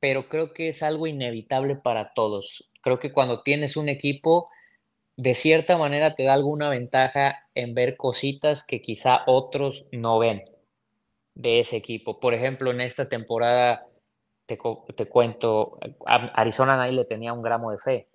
pero 0.00 0.30
creo 0.30 0.54
que 0.54 0.70
es 0.70 0.82
algo 0.82 1.06
inevitable 1.06 1.76
para 1.76 2.14
todos. 2.14 2.72
Creo 2.86 3.00
que 3.00 3.12
cuando 3.12 3.42
tienes 3.42 3.76
un 3.76 3.88
equipo, 3.88 4.48
de 5.16 5.34
cierta 5.34 5.76
manera 5.76 6.14
te 6.14 6.22
da 6.22 6.34
alguna 6.34 6.70
ventaja 6.70 7.48
en 7.52 7.74
ver 7.74 7.96
cositas 7.96 8.64
que 8.64 8.80
quizá 8.80 9.24
otros 9.26 9.88
no 9.90 10.20
ven 10.20 10.44
de 11.34 11.58
ese 11.58 11.78
equipo. 11.78 12.20
Por 12.20 12.32
ejemplo, 12.32 12.70
en 12.70 12.80
esta 12.80 13.08
temporada, 13.08 13.88
te, 14.46 14.56
cuento, 14.56 15.80
Arizona 16.06 16.76
nadie 16.76 16.92
le 16.92 17.04
tenía 17.04 17.32
un 17.32 17.42
gramo 17.42 17.72
de 17.72 17.78
fe 17.78 18.08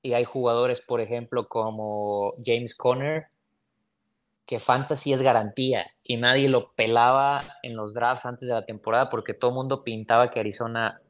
y 0.00 0.14
hay 0.14 0.24
jugadores, 0.24 0.80
por 0.80 1.02
ejemplo, 1.02 1.50
como 1.50 2.32
James 2.42 2.74
Conner, 2.74 3.26
que 4.46 4.58
fantasy 4.58 5.12
es 5.12 5.20
garantía 5.20 5.90
y 6.02 6.16
nadie 6.16 6.48
lo 6.48 6.72
pelaba 6.72 7.44
en 7.62 7.76
los 7.76 7.92
drafts 7.92 8.24
antes 8.24 8.48
de 8.48 8.54
la 8.54 8.64
temporada 8.64 9.10
porque 9.10 9.34
todo 9.34 9.50
el 9.50 9.56
mundo 9.56 9.84
pintaba 9.84 10.30
que 10.30 10.40
Arizona 10.40 11.02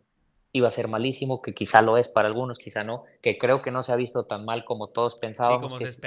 iba 0.59 0.69
a 0.69 0.73
ser 0.73 0.89
malísimo, 0.89 1.41
que 1.43 1.55
quizá 1.55 1.83
lo 1.83 1.97
es 1.97 2.09
para 2.09 2.29
algunos, 2.29 2.59
quizá 2.59 2.85
no, 2.85 3.05
que 3.23 3.39
creo 3.39 3.63
que 3.63 3.71
no 3.71 3.83
se 3.83 3.93
ha 3.93 3.97
visto 3.97 4.25
tan 4.25 4.45
mal 4.45 4.65
como 4.65 4.89
todos 4.89 5.17
pensábamos 5.17 5.75
que, 5.75 5.91
se 5.91 6.01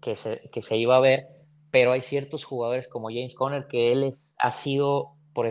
Que, 0.00 0.16
se, 0.16 0.50
que, 0.50 0.62
se, 0.62 0.76
iba 0.76 0.96
a 0.96 1.00
ver, 1.00 1.26
pero 1.70 1.92
hay 1.92 2.00
ciertos 2.00 2.44
jugadores 2.44 2.88
como 2.88 3.08
James 3.08 3.34
Conner 3.34 3.66
que 3.66 3.92
él 3.92 4.04
es, 4.04 4.34
ha 4.38 4.50
sido, 4.50 5.14
por, 5.32 5.50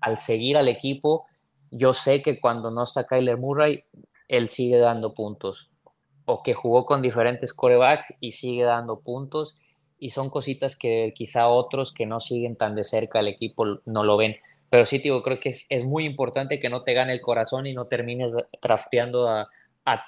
al 0.00 0.16
seguir 0.18 0.56
al 0.56 0.68
equipo, 0.68 1.26
yo 1.70 1.94
sé 1.94 2.22
que 2.22 2.38
cuando 2.38 2.70
no 2.70 2.82
está 2.82 3.04
Kyler 3.04 3.38
Murray, 3.38 3.84
él 4.28 4.48
sigue 4.48 4.76
dando 4.78 5.14
puntos. 5.14 5.70
O 6.26 6.42
que 6.42 6.54
jugó 6.54 6.84
con 6.84 7.02
diferentes 7.02 7.54
corebacks 7.54 8.14
y 8.20 8.32
sigue 8.32 8.64
dando 8.64 9.00
puntos. 9.00 9.58
Y 9.98 10.10
son 10.10 10.30
cositas 10.30 10.76
que 10.76 11.12
quizá 11.14 11.48
otros 11.48 11.92
que 11.92 12.06
no 12.06 12.20
siguen 12.20 12.56
tan 12.56 12.74
de 12.74 12.84
cerca 12.84 13.20
el 13.20 13.28
equipo 13.28 13.64
no 13.86 14.04
lo 14.04 14.16
ven. 14.16 14.36
Pero 14.72 14.86
sí, 14.86 14.96
digo, 14.96 15.22
creo 15.22 15.38
que 15.38 15.50
es, 15.50 15.84
muy 15.84 16.06
importante 16.06 16.58
que 16.58 16.70
no 16.70 16.82
te 16.82 16.94
gane 16.94 17.12
el 17.12 17.20
corazón 17.20 17.66
y 17.66 17.74
no 17.74 17.88
termines 17.88 18.32
drafteando 18.62 19.28
a, 19.28 19.46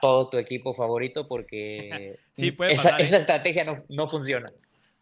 todo 0.01 0.31
tu 0.31 0.39
equipo 0.39 0.73
favorito 0.73 1.29
porque 1.29 2.17
esa, 2.37 2.99
¿eh? 2.99 3.03
estrategia 3.03 3.65
no, 3.65 3.85
no, 3.91 4.09
funciona. 4.09 4.51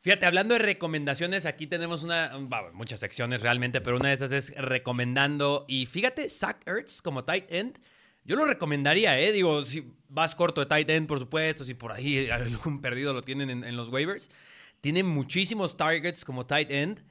Fíjate, 0.00 0.26
hablando 0.26 0.54
de 0.54 0.60
recomendaciones, 0.60 1.46
aquí 1.46 1.68
tenemos 1.68 2.02
una, 2.02 2.36
muchas 2.72 2.98
secciones 2.98 3.42
realmente, 3.42 3.80
pero 3.80 3.98
una 3.98 4.08
de 4.08 4.14
esas 4.14 4.32
es 4.32 4.52
recomendando. 4.56 5.64
Y 5.68 5.86
fíjate, 5.86 6.28
Zach 6.28 6.66
Ertz 6.66 7.00
como 7.00 7.22
tight 7.22 7.44
end 7.52 7.78
yo 8.24 8.36
lo 8.36 8.44
recomendaría, 8.44 9.18
¿eh? 9.18 9.32
Digo, 9.32 9.64
si 9.64 9.92
vas 10.08 10.34
corto 10.34 10.60
de 10.60 10.66
tight 10.66 10.88
end, 10.90 11.08
por 11.08 11.18
supuesto, 11.18 11.64
si 11.64 11.74
por 11.74 11.92
ahí 11.92 12.30
algún 12.30 12.80
perdido 12.80 13.12
lo 13.12 13.22
tienen 13.22 13.64
en, 13.64 13.76
los 13.76 13.88
waivers. 13.88 14.30
Tiene 14.80 15.02
muchísimos 15.02 15.76
targets 15.76 16.24
como 16.24 16.46
tight 16.46 16.70
end. 16.70 17.04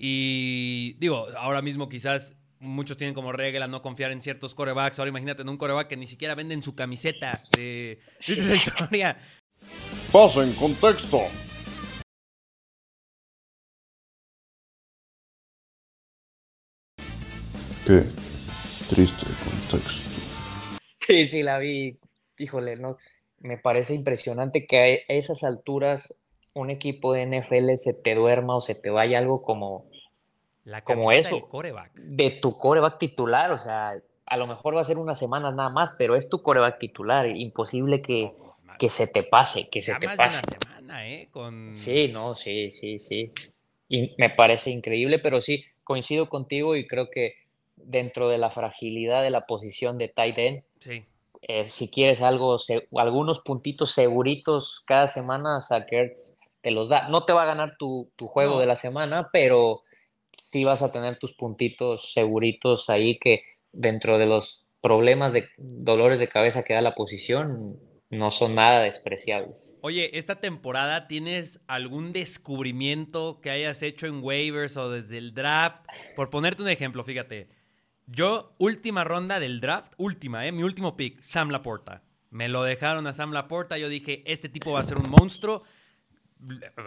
Y 0.00 0.92
digo, 1.00 1.26
ahora 1.36 1.60
mismo 1.60 1.88
quizás 1.88 2.36
muchos 2.60 2.96
tienen 2.96 3.14
como 3.14 3.32
regla 3.32 3.66
no 3.66 3.82
confiar 3.82 4.12
en 4.12 4.20
ciertos 4.20 4.54
corebacks. 4.54 4.98
Ahora 5.00 5.08
imagínate 5.08 5.42
en 5.42 5.48
un 5.48 5.56
coreback 5.56 5.88
que 5.88 5.96
ni 5.96 6.06
siquiera 6.06 6.36
venden 6.36 6.62
su 6.62 6.76
camiseta 6.76 7.32
de, 7.56 8.00
de 8.26 8.54
historia. 8.54 9.18
Pasa 10.12 10.44
en 10.44 10.52
contexto. 10.52 11.18
Qué 17.84 18.04
triste 18.88 19.26
contexto. 19.44 20.08
Sí, 21.00 21.26
sí, 21.26 21.42
la 21.42 21.58
vi. 21.58 21.98
Híjole, 22.38 22.76
no. 22.76 22.98
Me 23.38 23.58
parece 23.58 23.94
impresionante 23.94 24.66
que 24.66 24.78
a 25.08 25.12
esas 25.12 25.42
alturas 25.42 26.14
un 26.58 26.70
equipo 26.70 27.12
de 27.12 27.22
NFL 27.22 27.74
se 27.76 27.94
te 27.94 28.14
duerma 28.14 28.56
o 28.56 28.60
se 28.60 28.74
te 28.74 28.90
vaya 28.90 29.18
algo 29.18 29.42
como, 29.42 29.86
la 30.64 30.82
como 30.82 31.12
eso. 31.12 31.48
Coreback. 31.48 31.94
De 31.94 32.30
tu 32.30 32.56
coreback 32.58 32.98
titular. 32.98 33.50
O 33.52 33.58
sea, 33.58 33.94
a 34.26 34.36
lo 34.36 34.46
mejor 34.46 34.76
va 34.76 34.80
a 34.80 34.84
ser 34.84 34.98
unas 34.98 35.18
semanas 35.18 35.54
nada 35.54 35.70
más, 35.70 35.94
pero 35.98 36.14
es 36.16 36.28
tu 36.28 36.42
coreback 36.42 36.78
titular. 36.78 37.26
Imposible 37.26 38.02
que, 38.02 38.32
que 38.78 38.90
se 38.90 39.06
te 39.06 39.22
pase, 39.22 39.68
que 39.70 39.82
se 39.82 39.92
ya 39.92 39.98
te 39.98 40.06
más 40.06 40.16
pase. 40.16 40.36
de 40.46 40.56
una 40.58 40.66
semana, 40.72 41.08
¿eh? 41.08 41.28
Con... 41.30 41.70
Sí, 41.74 42.08
no, 42.12 42.34
sí, 42.34 42.70
sí, 42.70 42.98
sí. 42.98 43.32
Y 43.88 44.14
me 44.18 44.30
parece 44.30 44.70
increíble, 44.70 45.18
pero 45.18 45.40
sí, 45.40 45.64
coincido 45.84 46.28
contigo 46.28 46.76
y 46.76 46.86
creo 46.86 47.08
que 47.10 47.34
dentro 47.76 48.28
de 48.28 48.38
la 48.38 48.50
fragilidad 48.50 49.22
de 49.22 49.30
la 49.30 49.46
posición 49.46 49.96
de 49.98 50.08
tight 50.08 50.38
end, 50.38 50.62
Sí. 50.80 51.04
eh, 51.42 51.70
si 51.70 51.88
quieres 51.90 52.20
algo, 52.20 52.58
se- 52.58 52.86
algunos 52.96 53.38
puntitos 53.40 53.92
seguritos 53.92 54.82
cada 54.86 55.08
semana, 55.08 55.60
Zach 55.60 55.86
Ertz 55.90 56.37
te 56.60 56.70
los 56.70 56.88
da. 56.88 57.08
No 57.08 57.24
te 57.24 57.32
va 57.32 57.42
a 57.42 57.46
ganar 57.46 57.76
tu, 57.78 58.10
tu 58.16 58.26
juego 58.26 58.54
No. 58.54 58.60
de 58.60 58.66
la 58.66 58.76
semana, 58.76 59.30
pero 59.32 59.82
sí 60.50 60.64
vas 60.64 60.82
a 60.82 60.92
tener 60.92 61.18
tus 61.18 61.34
puntitos 61.34 62.12
seguritos 62.12 62.88
ahí 62.90 63.18
que 63.18 63.42
dentro 63.72 64.18
de 64.18 64.26
los 64.26 64.68
problemas 64.80 65.32
de 65.32 65.48
dolores 65.58 66.20
de 66.20 66.28
cabeza 66.28 66.62
que 66.64 66.74
da 66.74 66.80
la 66.80 66.94
posición, 66.94 67.78
no 68.10 68.30
son 68.30 68.54
nada 68.54 68.82
despreciables. 68.84 69.76
Oye, 69.82 70.16
esta 70.16 70.36
temporada 70.40 71.08
tienes 71.08 71.60
algún 71.66 72.12
descubrimiento 72.12 73.40
que 73.42 73.50
hayas 73.50 73.82
hecho 73.82 74.06
en 74.06 74.22
waivers 74.22 74.76
o 74.76 74.90
desde 74.90 75.18
el 75.18 75.34
draft. 75.34 75.84
Por 76.16 76.30
ponerte 76.30 76.62
un 76.62 76.68
ejemplo, 76.70 77.04
fíjate. 77.04 77.48
Yo, 78.06 78.54
última 78.58 79.04
ronda 79.04 79.38
del 79.38 79.60
draft, 79.60 79.92
última, 79.98 80.46
¿eh? 80.46 80.52
Mi 80.52 80.62
último 80.62 80.96
pick, 80.96 81.20
Sam 81.20 81.50
Laporta. 81.50 82.02
Me 82.30 82.48
lo 82.48 82.62
dejaron 82.62 83.06
a 83.06 83.12
Sam 83.12 83.32
Laporta. 83.32 83.76
Yo 83.76 83.88
dije, 83.90 84.22
este 84.26 84.48
tipo 84.48 84.72
va 84.72 84.80
a 84.80 84.84
ser 84.84 84.96
un 84.98 85.10
monstruo. 85.10 85.62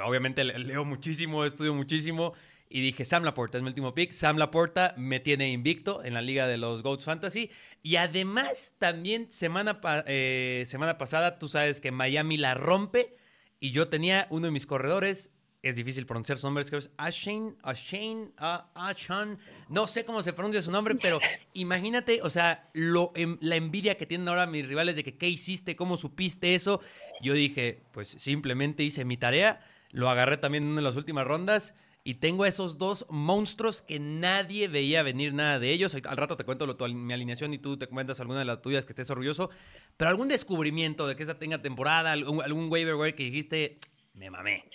Obviamente 0.05 0.43
le- 0.43 0.59
leo 0.59 0.85
muchísimo, 0.85 1.45
estudio 1.45 1.73
muchísimo. 1.73 2.33
Y 2.73 2.81
dije, 2.81 3.03
Sam 3.03 3.23
Laporta 3.23 3.57
es 3.57 3.63
mi 3.63 3.67
último 3.69 3.93
pick. 3.93 4.11
Sam 4.13 4.37
Laporta 4.37 4.93
me 4.97 5.19
tiene 5.19 5.49
invicto 5.51 6.03
en 6.05 6.13
la 6.13 6.21
liga 6.21 6.47
de 6.47 6.57
los 6.57 6.83
Goats 6.83 7.03
Fantasy. 7.03 7.51
Y 7.81 7.97
además, 7.97 8.75
también 8.79 9.29
semana, 9.31 9.81
eh, 10.07 10.63
semana 10.67 10.97
pasada, 10.97 11.37
tú 11.37 11.49
sabes 11.49 11.81
que 11.81 11.91
Miami 11.91 12.37
la 12.37 12.53
rompe. 12.53 13.17
Y 13.59 13.71
yo 13.71 13.89
tenía 13.89 14.25
uno 14.29 14.45
de 14.47 14.51
mis 14.51 14.65
corredores. 14.65 15.31
Es 15.63 15.75
difícil 15.75 16.07
pronunciar 16.07 16.39
su 16.39 16.47
nombre, 16.47 16.63
es 16.63 16.71
que 16.71 16.77
es 16.77 16.89
Ashane, 16.97 17.53
Ashane, 17.61 18.31
Ashan. 18.73 19.37
No 19.69 19.85
sé 19.87 20.03
cómo 20.05 20.23
se 20.23 20.33
pronuncia 20.33 20.59
su 20.61 20.71
nombre, 20.71 20.95
pero 20.95 21.19
imagínate, 21.53 22.21
o 22.23 22.31
sea, 22.31 22.67
lo, 22.73 23.11
em- 23.15 23.37
la 23.41 23.57
envidia 23.57 23.95
que 23.95 24.07
tienen 24.07 24.27
ahora 24.27 24.47
mis 24.47 24.67
rivales 24.67 24.95
de 24.95 25.03
que 25.03 25.17
qué 25.17 25.29
hiciste, 25.29 25.75
cómo 25.75 25.97
supiste 25.97 26.55
eso. 26.55 26.81
Yo 27.21 27.33
dije, 27.35 27.83
pues 27.91 28.07
simplemente 28.09 28.81
hice 28.83 29.05
mi 29.05 29.17
tarea. 29.17 29.63
Lo 29.91 30.09
agarré 30.09 30.37
también 30.37 30.63
en 30.63 30.69
una 30.71 30.77
de 30.81 30.85
las 30.87 30.95
últimas 30.95 31.27
rondas. 31.27 31.75
Y 32.03 32.15
tengo 32.15 32.47
esos 32.47 32.79
dos 32.79 33.05
monstruos 33.11 33.83
que 33.83 33.99
nadie 33.99 34.67
veía 34.67 35.03
venir 35.03 35.31
nada 35.35 35.59
de 35.59 35.69
ellos. 35.69 35.93
Al 35.93 36.17
rato 36.17 36.35
te 36.37 36.43
cuento 36.43 36.65
lo- 36.65 36.75
tu- 36.75 36.87
mi 36.87 37.13
alineación 37.13 37.53
y 37.53 37.59
tú 37.59 37.77
te 37.77 37.85
comentas 37.85 38.19
alguna 38.19 38.39
de 38.39 38.45
las 38.45 38.63
tuyas 38.63 38.83
que 38.87 38.93
estés 38.93 39.11
orgulloso. 39.11 39.51
Pero 39.95 40.09
algún 40.09 40.27
descubrimiento 40.27 41.07
de 41.07 41.15
que 41.15 41.21
esta 41.21 41.37
tenga 41.37 41.61
temporada, 41.61 42.13
algún, 42.13 42.41
algún 42.41 42.71
waiver 42.71 42.95
wire 42.95 43.13
que 43.13 43.25
dijiste, 43.25 43.77
me 44.15 44.31
mamé. 44.31 44.65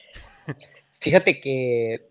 Fíjate 1.00 1.40
que, 1.40 2.08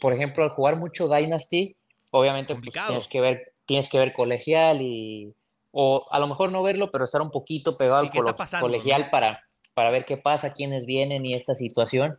por 0.00 0.12
ejemplo, 0.12 0.44
al 0.44 0.50
jugar 0.50 0.76
mucho 0.76 1.08
Dynasty, 1.08 1.76
obviamente 2.10 2.54
pues, 2.56 2.72
tienes 2.86 3.08
que 3.08 3.20
ver, 3.20 3.52
tienes 3.66 3.88
que 3.88 3.98
ver 3.98 4.12
colegial 4.12 4.80
y 4.82 5.32
o 5.72 6.06
a 6.10 6.18
lo 6.20 6.28
mejor 6.28 6.52
no 6.52 6.62
verlo, 6.62 6.90
pero 6.92 7.04
estar 7.04 7.20
un 7.20 7.30
poquito 7.30 7.76
pegado 7.76 8.00
Sí, 8.00 8.06
al 8.06 8.12
¿qué 8.12 8.18
está 8.18 8.30
colo- 8.32 8.36
pasando, 8.36 8.66
colegial 8.66 9.04
no? 9.06 9.10
para, 9.10 9.42
para 9.74 9.90
ver 9.90 10.04
qué 10.04 10.16
pasa, 10.16 10.52
quiénes 10.54 10.86
vienen 10.86 11.26
y 11.26 11.34
esta 11.34 11.54
situación. 11.54 12.18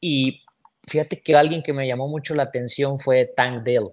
Y 0.00 0.42
fíjate 0.86 1.20
que 1.20 1.34
alguien 1.36 1.62
que 1.62 1.72
me 1.74 1.86
llamó 1.86 2.08
mucho 2.08 2.34
la 2.34 2.44
atención 2.44 2.98
fue 3.00 3.26
Tank 3.26 3.62
Dell. 3.64 3.88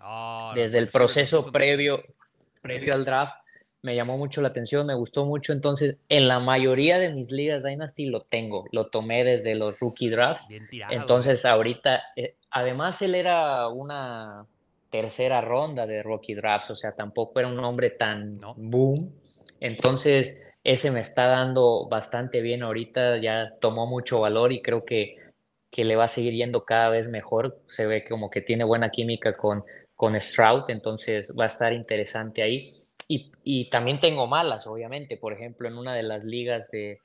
Ah, 0.00 0.52
Desde 0.54 0.78
el 0.78 0.88
proceso 0.88 1.50
previo, 1.52 1.98
previo 2.60 2.92
al 2.94 3.04
draft, 3.04 3.34
me 3.84 3.94
llamó 3.94 4.16
mucho 4.16 4.40
la 4.40 4.48
atención, 4.48 4.86
me 4.86 4.94
gustó 4.94 5.26
mucho. 5.26 5.52
Entonces, 5.52 5.98
en 6.08 6.26
la 6.26 6.40
mayoría 6.40 6.98
de 6.98 7.12
mis 7.12 7.30
ligas 7.30 7.62
Dynasty 7.62 8.06
lo 8.06 8.22
tengo, 8.22 8.64
lo 8.72 8.86
tomé 8.86 9.24
desde 9.24 9.54
los 9.54 9.78
rookie 9.78 10.08
drafts. 10.08 10.48
Tirado. 10.70 10.92
¿eh? 10.92 10.96
Entonces, 10.96 11.44
ahorita, 11.44 12.02
eh, 12.16 12.36
además 12.50 13.02
él 13.02 13.14
era 13.14 13.68
una 13.68 14.46
tercera 14.88 15.42
ronda 15.42 15.86
de 15.86 16.02
rookie 16.02 16.34
drafts, 16.34 16.70
o 16.70 16.76
sea, 16.76 16.92
tampoco 16.92 17.40
era 17.40 17.48
un 17.48 17.62
hombre 17.62 17.90
tan 17.90 18.38
No. 18.40 18.54
boom. 18.56 19.12
Entonces, 19.60 20.40
ese 20.62 20.90
me 20.90 21.00
está 21.00 21.26
dando 21.26 21.86
bastante 21.86 22.40
bien 22.40 22.62
ahorita, 22.62 23.18
ya 23.18 23.52
tomó 23.60 23.86
mucho 23.86 24.20
valor 24.20 24.52
y 24.52 24.62
creo 24.62 24.86
que, 24.86 25.16
que 25.70 25.84
le 25.84 25.96
va 25.96 26.04
a 26.04 26.08
seguir 26.08 26.32
yendo 26.32 26.64
cada 26.64 26.88
vez 26.88 27.10
mejor. 27.10 27.60
Se 27.68 27.84
ve 27.84 28.06
como 28.08 28.30
que 28.30 28.40
tiene 28.40 28.64
buena 28.64 28.88
química 28.88 29.34
con, 29.34 29.62
con 29.94 30.18
Stroud, 30.18 30.70
entonces 30.70 31.34
va 31.38 31.44
a 31.44 31.48
estar 31.48 31.74
interesante 31.74 32.42
ahí. 32.42 32.83
Y, 33.08 33.32
y 33.42 33.70
también 33.70 34.00
tengo 34.00 34.26
malas, 34.26 34.66
obviamente. 34.66 35.16
Por 35.16 35.32
ejemplo, 35.32 35.68
en 35.68 35.76
una 35.76 35.94
de 35.94 36.02
las 36.02 36.24
ligas 36.24 36.70
de, 36.70 37.00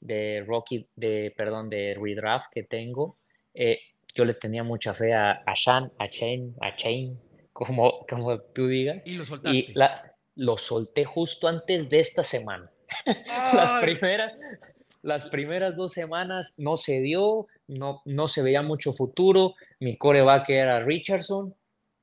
de 0.00 0.44
Rocky, 0.46 0.88
de, 0.96 1.32
perdón, 1.36 1.70
de 1.70 1.96
redraft 2.00 2.46
que 2.52 2.62
tengo, 2.62 3.18
eh, 3.54 3.80
yo 4.14 4.24
le 4.24 4.34
tenía 4.34 4.64
mucha 4.64 4.94
fe 4.94 5.12
a, 5.12 5.42
a 5.46 5.54
Shan, 5.54 5.92
a 5.98 6.08
Chain, 6.08 6.54
a 6.60 6.74
Chain, 6.76 7.18
como, 7.52 8.06
como 8.08 8.40
tú 8.40 8.66
digas. 8.66 9.06
Y 9.06 9.12
lo 9.12 9.24
soltaste. 9.24 9.56
Y 9.56 9.72
la, 9.74 10.14
lo 10.36 10.56
solté 10.56 11.04
justo 11.04 11.48
antes 11.48 11.88
de 11.88 11.98
esta 11.98 12.24
semana. 12.24 12.70
Las 13.26 13.82
primeras, 13.82 14.32
las 15.02 15.28
primeras 15.28 15.76
dos 15.76 15.92
semanas 15.92 16.54
no 16.56 16.76
se 16.76 17.00
dio, 17.00 17.46
no, 17.66 18.02
no 18.04 18.28
se 18.28 18.42
veía 18.42 18.62
mucho 18.62 18.92
futuro. 18.92 19.54
Mi 19.80 19.96
coreback 19.96 20.50
era 20.50 20.84
Richardson, 20.84 21.54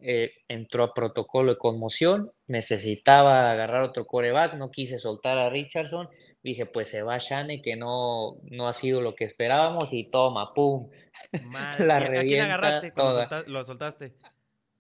eh, 0.04 0.32
entró 0.48 0.84
a 0.84 0.94
protocolo 0.94 1.54
de 1.54 1.58
conmoción, 1.58 2.32
necesitaba 2.48 3.52
agarrar 3.52 3.84
otro 3.84 4.06
coreback, 4.06 4.56
no 4.56 4.70
quise 4.72 5.00
soltar 5.00 5.38
a 5.38 5.50
Richardson. 5.50 6.10
Dije, 6.44 6.66
pues 6.66 6.90
se 6.90 7.04
va 7.04 7.18
Shane, 7.20 7.62
que 7.62 7.76
no, 7.78 8.36
no 8.44 8.68
ha 8.68 8.74
sido 8.74 9.00
lo 9.02 9.16
que 9.16 9.24
esperábamos, 9.24 9.94
y 9.94 10.10
toma, 10.10 10.54
pum, 10.54 10.90
Madre 11.52 11.86
la 11.88 12.00
mía, 12.00 12.08
¿A 12.08 12.10
quién 12.10 12.18
revienta 12.22 12.44
agarraste 12.56 12.92
cuando 12.94 13.14
solta- 13.22 13.44
lo 13.48 13.64
soltaste? 13.66 14.14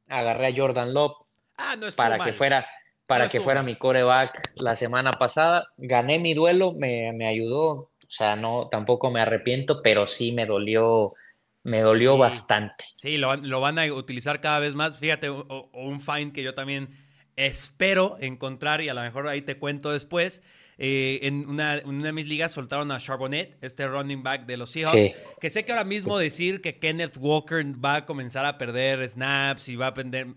agarré 0.08 0.48
a 0.48 0.56
Jordan 0.56 0.94
Love 0.94 1.14
Ah, 1.58 1.76
no 1.78 1.88
para 1.96 2.18
mal. 2.18 2.28
que 2.30 2.34
fuera, 2.34 2.68
para 3.06 3.26
No 3.26 3.32
que 3.32 3.40
fuera 3.40 3.62
mal. 3.62 3.72
mi 3.72 3.78
coreback 3.78 4.52
la 4.58 4.76
semana 4.76 5.12
pasada. 5.14 5.68
Gané 5.78 6.20
mi 6.20 6.34
duelo, 6.34 6.74
me, 6.74 7.14
me 7.14 7.28
ayudó, 7.28 7.70
o 7.72 7.92
sea, 8.10 8.36
no, 8.36 8.68
tampoco 8.70 9.12
me 9.12 9.22
arrepiento, 9.22 9.82
pero 9.82 10.06
sí 10.06 10.32
me 10.34 10.46
dolió, 10.46 11.14
me 11.64 11.82
dolió 11.82 12.14
Sí. 12.16 12.20
bastante. 12.20 12.86
Sí, 12.98 13.18
lo 13.18 13.30
van, 13.30 13.50
lo 13.50 13.60
van 13.62 13.80
a 13.80 13.86
utilizar 13.94 14.42
cada 14.42 14.60
vez 14.60 14.76
más. 14.76 14.98
Fíjate, 14.98 15.30
o, 15.30 15.40
o- 15.48 15.70
o 15.74 15.86
un 15.88 16.02
find 16.02 16.34
que 16.34 16.44
yo 16.44 16.54
también 16.54 16.90
espero 17.36 18.18
encontrar 18.20 18.82
y 18.82 18.90
a 18.90 18.94
lo 18.94 19.02
mejor 19.02 19.28
ahí 19.28 19.42
te 19.42 19.58
cuento 19.58 19.92
después. 19.92 20.42
Eh, 20.80 21.20
en, 21.24 21.48
una, 21.48 21.76
en 21.78 21.88
una 21.88 22.06
de 22.08 22.14
mis 22.14 22.28
ligas 22.28 22.52
soltaron 22.52 22.92
a 22.92 22.98
Charbonnet, 23.00 23.58
este 23.62 23.88
running 23.88 24.24
back 24.24 24.46
de 24.48 24.58
los 24.58 24.72
Seahawks, 24.72 24.98
Sí. 24.98 25.14
que 25.40 25.50
sé 25.52 25.66
que 25.66 25.72
ahora 25.72 25.84
mismo 25.84 26.18
decir 26.18 26.62
que 26.62 26.80
Kenneth 26.80 27.16
Walker 27.20 27.64
va 27.84 27.98
a 27.98 28.06
comenzar 28.08 28.44
a 28.46 28.58
perder 28.58 29.08
snaps 29.08 29.70
y 29.70 29.76
va 29.76 29.88
a 29.88 29.94
perder, 29.94 30.28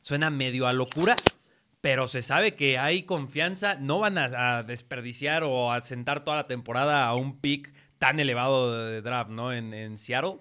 suena 0.00 0.28
medio 0.28 0.66
a 0.66 0.74
locura, 0.74 1.16
pero 1.80 2.08
se 2.08 2.20
sabe 2.22 2.54
que 2.54 2.76
hay 2.78 3.04
confianza, 3.04 3.76
no 3.76 3.98
van 3.98 4.18
a, 4.18 4.58
a 4.58 4.62
desperdiciar 4.62 5.42
o 5.44 5.72
a 5.72 5.80
sentar 5.82 6.24
toda 6.24 6.36
la 6.36 6.46
temporada 6.46 7.06
a 7.06 7.14
un 7.14 7.40
pick 7.40 7.72
tan 7.98 8.20
elevado 8.20 8.86
de 8.86 9.00
draft, 9.00 9.30
¿no? 9.30 9.50
En, 9.52 9.72
en 9.72 9.96
Seattle. 9.96 10.36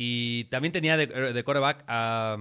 Y 0.00 0.44
también 0.44 0.70
tenía 0.70 0.96
de, 0.96 1.08
de 1.08 1.42
quarterback 1.42 1.82
a, 1.88 2.36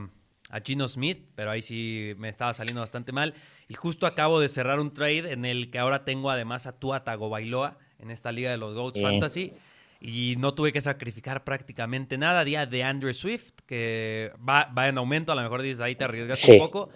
a 0.51 0.59
Gino 0.61 0.87
Smith, 0.87 1.25
pero 1.33 1.49
ahí 1.49 1.63
sí 1.63 2.13
me 2.19 2.29
estaba 2.29 2.53
saliendo 2.53 2.81
bastante 2.81 3.11
mal. 3.11 3.33
Y 3.67 3.73
justo 3.73 4.05
acabo 4.05 4.39
de 4.39 4.47
cerrar 4.47 4.79
un 4.79 4.93
trade 4.93 5.31
en 5.31 5.43
el 5.43 5.71
que 5.71 5.79
ahora 5.79 6.05
tengo 6.05 6.29
además 6.29 6.67
a 6.67 6.77
Tua 6.77 7.03
Tagovailoa 7.03 7.79
en 7.97 8.11
esta 8.11 8.31
liga 8.31 8.51
de 8.51 8.57
los 8.57 8.75
Goats 8.75 8.99
Sí. 8.99 9.03
Fantasy. 9.03 9.53
Y 9.99 10.35
no 10.37 10.53
tuve 10.53 10.71
que 10.71 10.81
sacrificar 10.81 11.43
prácticamente 11.43 12.19
nada. 12.19 12.43
Día 12.43 12.67
de 12.67 12.83
Andrew 12.83 13.11
Swift, 13.11 13.53
que 13.65 14.31
va, 14.47 14.65
va 14.77 14.87
en 14.87 14.99
aumento. 14.99 15.31
A 15.31 15.35
lo 15.35 15.41
mejor 15.41 15.63
dices, 15.63 15.81
ahí 15.81 15.95
te 15.95 16.03
arriesgas 16.03 16.37
Sí. 16.37 16.51
un 16.51 16.59
poco. 16.59 16.91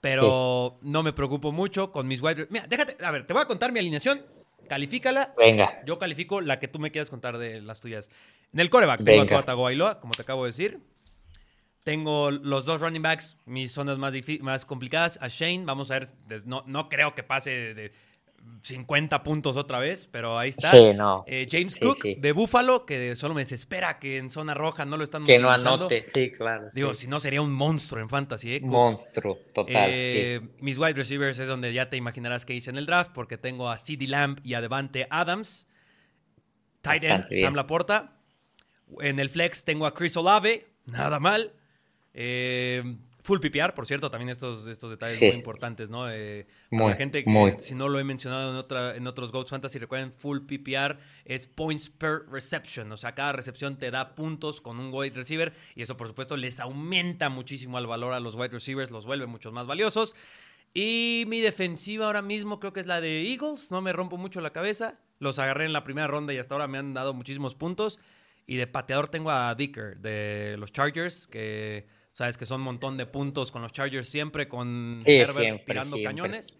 Pero 0.00 0.78
no 0.80 1.02
me 1.02 1.12
preocupo 1.12 1.52
mucho 1.52 1.92
con 1.92 2.08
mis 2.08 2.22
wide 2.22 2.46
Mira, 2.48 2.66
déjate, 2.66 3.04
a 3.04 3.10
ver, 3.10 3.26
te 3.26 3.34
voy 3.34 3.42
a 3.42 3.44
contar 3.46 3.70
mi 3.70 3.80
alineación. 3.80 4.22
Califícala. 4.66 5.34
Venga, 5.36 5.82
Yo 5.84 5.98
califico 5.98 6.40
la 6.40 6.58
que 6.58 6.68
tú 6.68 6.78
me 6.78 6.90
quieras 6.90 7.10
contar 7.10 7.36
de 7.36 7.60
las 7.60 7.80
tuyas. 7.82 8.08
En 8.52 8.60
el 8.60 8.70
coreback 8.70 9.04
tengo 9.04 9.20
Venga. 9.22 9.36
a 9.36 9.38
Tua 9.38 9.44
Tagovailoa, 9.46 10.00
como 10.00 10.12
te 10.12 10.22
acabo 10.22 10.44
de 10.44 10.48
decir. 10.48 10.80
Tengo 11.84 12.30
los 12.30 12.66
dos 12.66 12.80
running 12.80 13.00
backs, 13.02 13.36
mis 13.46 13.72
zonas 13.72 13.96
más, 13.98 14.12
más 14.40 14.64
complicadas. 14.64 15.18
A 15.22 15.28
Shane, 15.28 15.64
vamos 15.64 15.90
a 15.90 15.98
ver, 16.00 16.08
no, 16.44 16.62
no 16.66 16.88
creo 16.88 17.14
que 17.14 17.22
pase 17.22 17.50
de, 17.50 17.74
de 17.74 17.92
50 18.62 19.22
puntos 19.22 19.56
otra 19.56 19.78
vez, 19.78 20.06
pero 20.10 20.38
ahí 20.38 20.50
está. 20.50 20.70
sí, 20.72 20.92
no, 20.94 21.24
Eh, 21.26 21.46
James 21.50 21.74
Sí, 21.74 21.80
Cook 21.80 21.98
sí. 22.02 22.14
de 22.18 22.32
Buffalo, 22.32 22.84
que 22.84 23.16
solo 23.16 23.32
me 23.34 23.42
desespera 23.42 23.98
que 23.98 24.18
en 24.18 24.28
zona 24.28 24.52
roja 24.52 24.84
no 24.84 24.98
lo 24.98 25.04
están 25.04 25.24
que 25.24 25.38
no 25.38 25.50
anote, 25.50 26.04
sí, 26.04 26.30
claro. 26.30 26.68
Digo, 26.74 26.92
si 26.92 27.06
no 27.06 27.18
sería 27.20 27.40
un 27.40 27.52
monstruo 27.52 28.02
en 28.02 28.08
fantasy, 28.10 28.56
¿eh? 28.56 28.60
Monstruo, 28.62 29.38
total, 29.54 29.88
Eh, 29.90 30.40
Mis 30.60 30.76
wide 30.76 30.94
receivers 30.94 31.38
es 31.38 31.48
donde 31.48 31.72
ya 31.72 31.88
te 31.88 31.96
imaginarás 31.96 32.44
que 32.44 32.54
hice 32.54 32.68
en 32.70 32.76
el 32.76 32.84
draft, 32.86 33.12
porque 33.14 33.38
tengo 33.38 33.70
a 33.70 33.78
CeeDee 33.78 34.06
Lamb 34.08 34.38
y 34.44 34.52
a 34.54 34.60
Devante 34.60 35.06
Adams. 35.08 35.66
Tight 36.82 37.02
end. 37.04 37.26
Sam 37.40 37.54
Laporta. 37.54 38.16
En 39.00 39.18
el 39.20 39.30
flex 39.30 39.64
tengo 39.64 39.86
a 39.86 39.94
Chris 39.94 40.16
Olave, 40.16 40.66
nada 40.86 41.20
mal. 41.20 41.52
Eh, 42.14 42.82
Full 43.22 43.38
PPR, 43.38 43.74
por 43.74 43.86
cierto, 43.86 44.10
también 44.10 44.30
estos, 44.30 44.66
estos 44.66 44.88
detalles 44.90 45.18
Sí. 45.18 45.26
muy 45.26 45.34
importantes, 45.36 45.90
¿no? 45.90 46.10
Eh, 46.10 46.46
para 46.70 46.82
Muy, 46.82 46.90
la 46.92 46.96
gente 46.96 47.22
que, 47.22 47.28
muy. 47.30 47.54
si 47.58 47.74
no 47.74 47.88
lo 47.90 47.98
he 47.98 48.04
mencionado 48.04 48.50
en, 48.50 48.56
otra, 48.56 48.96
en 48.96 49.06
otros 49.06 49.30
Goats 49.30 49.50
Fantasy, 49.50 49.78
recuerden, 49.78 50.10
Full 50.10 50.40
PPR 50.46 50.98
es 51.26 51.46
points 51.46 51.90
per 51.90 52.22
reception, 52.30 52.90
o 52.90 52.96
sea, 52.96 53.14
cada 53.14 53.32
recepción 53.32 53.76
te 53.78 53.90
da 53.90 54.14
puntos 54.14 54.62
con 54.62 54.80
un 54.80 54.88
wide 54.92 55.14
receiver 55.14 55.52
y 55.74 55.82
eso, 55.82 55.98
por 55.98 56.08
supuesto, 56.08 56.36
les 56.38 56.58
aumenta 56.60 57.28
muchísimo 57.28 57.78
el 57.78 57.86
valor 57.86 58.14
a 58.14 58.20
los 58.20 58.34
wide 58.36 58.48
receivers, 58.48 58.90
los 58.90 59.04
vuelve 59.04 59.26
mucho 59.26 59.52
más 59.52 59.66
valiosos. 59.66 60.16
Y 60.72 61.24
mi 61.28 61.40
defensiva 61.40 62.06
ahora 62.06 62.22
mismo 62.22 62.58
creo 62.58 62.72
que 62.72 62.80
es 62.80 62.86
la 62.86 63.00
de 63.02 63.28
Eagles, 63.30 63.70
no 63.70 63.82
me 63.82 63.92
rompo 63.92 64.16
mucho 64.16 64.40
la 64.40 64.50
cabeza. 64.52 64.98
Los 65.18 65.38
agarré 65.38 65.66
en 65.66 65.74
la 65.74 65.84
primera 65.84 66.06
ronda 66.06 66.32
y 66.32 66.38
hasta 66.38 66.54
ahora 66.54 66.68
me 66.68 66.78
han 66.78 66.94
dado 66.94 67.12
muchísimos 67.12 67.54
puntos. 67.54 67.98
Y 68.46 68.56
de 68.56 68.66
pateador 68.66 69.08
tengo 69.08 69.30
a 69.30 69.54
Dicker 69.54 69.98
de 69.98 70.56
los 70.58 70.72
Chargers, 70.72 71.26
que 71.26 71.86
sabes 72.12 72.36
que 72.36 72.46
son 72.46 72.60
un 72.60 72.64
montón 72.66 72.96
de 72.96 73.06
puntos 73.06 73.52
con 73.52 73.62
los 73.62 73.72
Chargers 73.72 74.08
siempre, 74.08 74.48
con 74.48 75.00
Sí, 75.04 75.12
Herbert 75.16 75.38
siempre, 75.38 75.64
tirando 75.66 75.96
siempre. 75.96 76.14
cañones. 76.14 76.56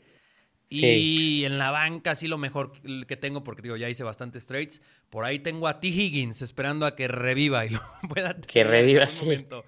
Y 0.72 0.80
Sí. 0.80 1.44
en 1.46 1.58
la 1.58 1.72
banca 1.72 2.14
sí 2.14 2.28
lo 2.28 2.38
mejor 2.38 2.70
que 3.08 3.16
tengo, 3.16 3.42
porque 3.42 3.62
digo, 3.62 3.76
ya 3.76 3.88
hice 3.88 4.04
bastantes 4.04 4.46
trades. 4.46 4.80
Por 5.10 5.24
ahí 5.24 5.40
tengo 5.40 5.66
a 5.66 5.80
T. 5.80 5.88
Higgins 5.88 6.42
esperando 6.42 6.86
a 6.86 6.94
que 6.94 7.08
reviva 7.08 7.66
y 7.66 7.70
lo 7.70 7.80
pueda 8.08 8.34
tener 8.34 8.46
Que 8.46 8.62
reviva, 8.62 9.08
sí. 9.08 9.24
momento. 9.24 9.64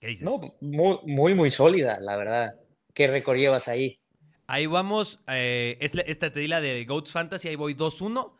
¿Qué 0.00 0.08
dices? 0.08 0.24
No, 0.24 0.40
muy, 0.60 0.98
muy, 1.04 1.34
muy 1.34 1.50
sólida, 1.50 1.98
la 2.00 2.16
verdad. 2.16 2.54
¿Qué 2.92 3.06
récord 3.06 3.36
llevas 3.36 3.68
ahí? 3.68 4.00
Ahí 4.48 4.66
vamos. 4.66 5.20
eh, 5.28 5.78
esta 5.80 6.32
te 6.32 6.40
di 6.40 6.48
la 6.48 6.60
de 6.60 6.84
Goats 6.84 7.12
Fantasy. 7.12 7.46
Ahí 7.48 7.54
voy 7.56 7.74
2-1. 7.74 8.34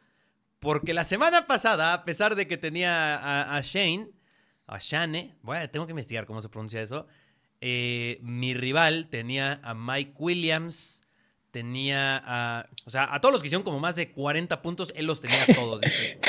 Porque 0.63 0.95
la 0.95 1.03
semana 1.05 1.47
pasada, 1.47 1.93
a 1.93 2.05
pesar 2.05 2.37
de 2.37 2.47
que 2.47 2.57
tenía 2.57 3.17
a, 3.17 3.57
a 3.57 3.61
Shane, 3.63 4.11
a 4.69 4.79
Shane, 4.79 5.35
bueno, 5.43 5.69
tengo 5.71 5.87
que 5.87 5.91
investigar 5.93 6.25
cómo 6.25 6.41
se 6.41 6.49
pronuncia 6.49 6.81
eso. 6.81 7.09
eh, 7.61 8.19
mi 8.23 8.55
rival 8.55 9.09
tenía 9.11 9.61
a 9.65 9.75
Mike 9.75 10.15
Williams, 10.19 11.03
tenía 11.51 12.23
a. 12.25 12.67
O 12.87 12.91
sea, 12.91 13.13
a 13.13 13.21
todos 13.21 13.33
los 13.33 13.43
que 13.43 13.49
hicieron 13.49 13.65
como 13.65 13.81
más 13.81 13.97
de 13.97 14.13
40 14.13 14.63
puntos, 14.63 14.93
él 14.97 15.07
los 15.07 15.21
tenía 15.21 15.45
todos. 15.53 15.81
Dije, 15.83 16.21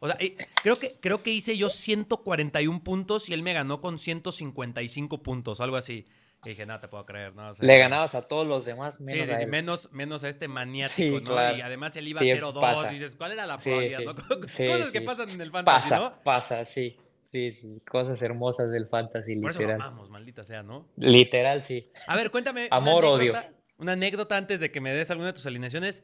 O 0.00 0.06
sea, 0.08 0.16
eh, 0.20 0.36
creo 0.62 0.78
que, 0.78 0.98
creo 1.00 1.22
que 1.22 1.30
hice 1.32 1.56
yo 1.56 1.70
141 1.70 2.84
puntos 2.84 3.28
y 3.30 3.32
él 3.34 3.42
me 3.42 3.54
ganó 3.54 3.80
con 3.80 3.98
155 3.98 5.22
puntos, 5.22 5.60
algo 5.60 5.76
así. 5.76 6.06
Y 6.48 6.52
dije, 6.52 6.64
nada, 6.64 6.80
te 6.80 6.88
puedo 6.88 7.04
creer, 7.04 7.34
¿no? 7.34 7.50
O 7.50 7.54
sea, 7.54 7.66
Le 7.66 7.76
ganabas 7.76 8.14
a 8.14 8.22
todos 8.22 8.46
los 8.46 8.64
demás, 8.64 8.96
Sí, 8.96 9.04
menos 9.04 9.26
sí, 9.28 9.34
a 9.34 9.36
sí, 9.36 9.44
él. 9.44 9.50
menos, 9.50 9.92
menos 9.92 10.24
a 10.24 10.30
este 10.30 10.48
maniático, 10.48 10.94
Sí, 11.18 11.24
¿no? 11.24 11.32
claro. 11.32 11.58
Y 11.58 11.60
además 11.60 11.94
él 11.96 12.08
iba 12.08 12.22
Sí, 12.22 12.30
0-2, 12.30 12.58
pasa. 12.62 12.90
dices, 12.90 13.16
¿cuál 13.16 13.32
era 13.32 13.44
la 13.44 13.60
Sí, 13.60 13.68
probabilidad? 13.68 13.98
sí. 13.98 14.06
no? 14.06 14.14
Sí, 14.48 14.66
Cosas 14.66 14.90
que 14.90 15.00
sí. 15.00 15.04
pasan 15.04 15.28
en 15.28 15.40
el 15.42 15.50
fantasy, 15.52 15.82
Pasa, 15.90 15.98
¿no? 15.98 16.22
pasa, 16.22 16.64
sí. 16.64 16.96
Sí, 17.30 17.52
sí. 17.52 17.82
Cosas 17.86 18.22
hermosas 18.22 18.70
del 18.70 18.86
fantasy, 18.86 19.36
Por 19.36 19.50
eso 19.50 19.60
literal. 19.60 19.82
amamos, 19.82 20.08
maldita 20.08 20.42
sea, 20.42 20.62
¿no? 20.62 20.88
Literal, 20.96 21.62
sí. 21.62 21.90
A 22.06 22.16
ver, 22.16 22.30
cuéntame 22.30 22.68
Amor, 22.70 23.04
una 23.04 23.12
odio. 23.12 23.34
una 23.76 23.92
anécdota 23.92 24.38
antes 24.38 24.60
de 24.60 24.70
que 24.70 24.80
me 24.80 24.94
des 24.94 25.10
alguna 25.10 25.26
de 25.26 25.32
tus 25.34 25.44
alineaciones 25.44 26.02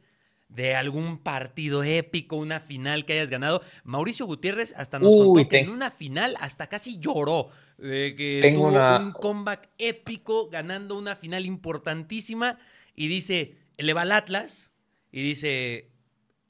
de 0.51 0.75
algún 0.77 1.17
partido 1.23 1.83
épico, 1.83 2.37
una 2.37 2.61
final 2.61 3.07
que 3.07 3.15
hayas 3.15 3.31
ganado. 3.31 3.63
Mauricio 3.85 4.27
Gutiérrez 4.27 4.75
hasta 4.77 4.99
nos 4.99 5.15
Uy, 5.15 5.19
contó 5.27 5.49
que 5.49 5.57
te- 5.59 5.61
en 5.65 5.71
una 5.71 5.91
final 5.91 6.37
hasta 6.39 6.67
casi 6.67 6.99
lloró, 6.99 7.49
de 7.79 8.15
que 8.17 8.39
Tengo 8.43 8.61
tuvo 8.61 8.69
una- 8.69 8.99
un 8.99 9.13
comeback 9.13 9.69
épico 9.79 10.49
ganando 10.49 10.97
una 10.97 11.17
final 11.17 11.45
importantísima 11.47 12.59
y 12.95 13.09
dice, 13.09 13.57
le 13.77 13.93
va 13.93 14.03
al 14.03 14.13
Atlas 14.13 14.73
y 15.13 15.23
dice, 15.23 15.91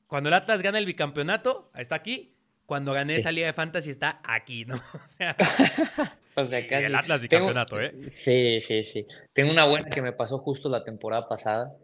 cuando 0.07 0.29
el 0.29 0.35
Atlas 0.35 0.63
gana 0.63 0.79
el 0.79 0.87
bicampeonato, 0.87 1.71
está 1.77 1.97
aquí. 1.97 2.31
Cuando 2.67 2.93
gané 2.95 3.15
Sí. 3.17 3.21
esa 3.21 3.33
liga 3.33 3.47
de 3.47 3.53
fantasy 3.53 3.91
está 3.91 4.21
aquí, 4.25 4.65
¿no? 4.65 4.75
O 4.95 5.09
sea, 5.11 5.37
O 6.37 6.47
sea, 6.47 6.67
casi- 6.67 6.85
el 6.87 6.95
Atlas 6.95 7.21
tengo- 7.29 7.47
bicampeonato, 7.47 7.81
¿eh? 7.81 8.11
Sí, 8.11 8.61
sí, 8.61 8.85
sí. 8.85 9.07
Tengo 9.33 9.51
una 9.53 9.65
buena 9.67 9.89
que 9.89 10.03
me 10.03 10.13
pasó 10.13 10.39
justo 10.39 10.69
la 10.69 10.83
temporada 10.85 11.29
pasada. 11.29 11.77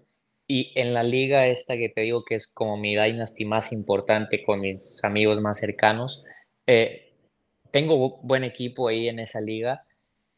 Y 0.48 0.72
en 0.74 0.92
la 0.94 1.04
liga 1.04 1.46
esta 1.46 1.76
que 1.76 1.88
te 1.90 2.00
digo 2.00 2.24
que 2.24 2.34
es 2.34 2.48
como 2.48 2.76
mi 2.76 2.96
dynasty 2.96 3.44
más 3.44 3.72
importante 3.72 4.42
con 4.42 4.60
mis 4.60 4.78
amigos 5.04 5.40
más 5.40 5.60
cercanos, 5.60 6.24
eh, 6.66 7.09
tengo 7.72 7.96
bu- 7.96 8.20
buen 8.22 8.44
equipo 8.44 8.88
ahí 8.88 9.08
en 9.08 9.18
esa 9.18 9.40
liga. 9.40 9.84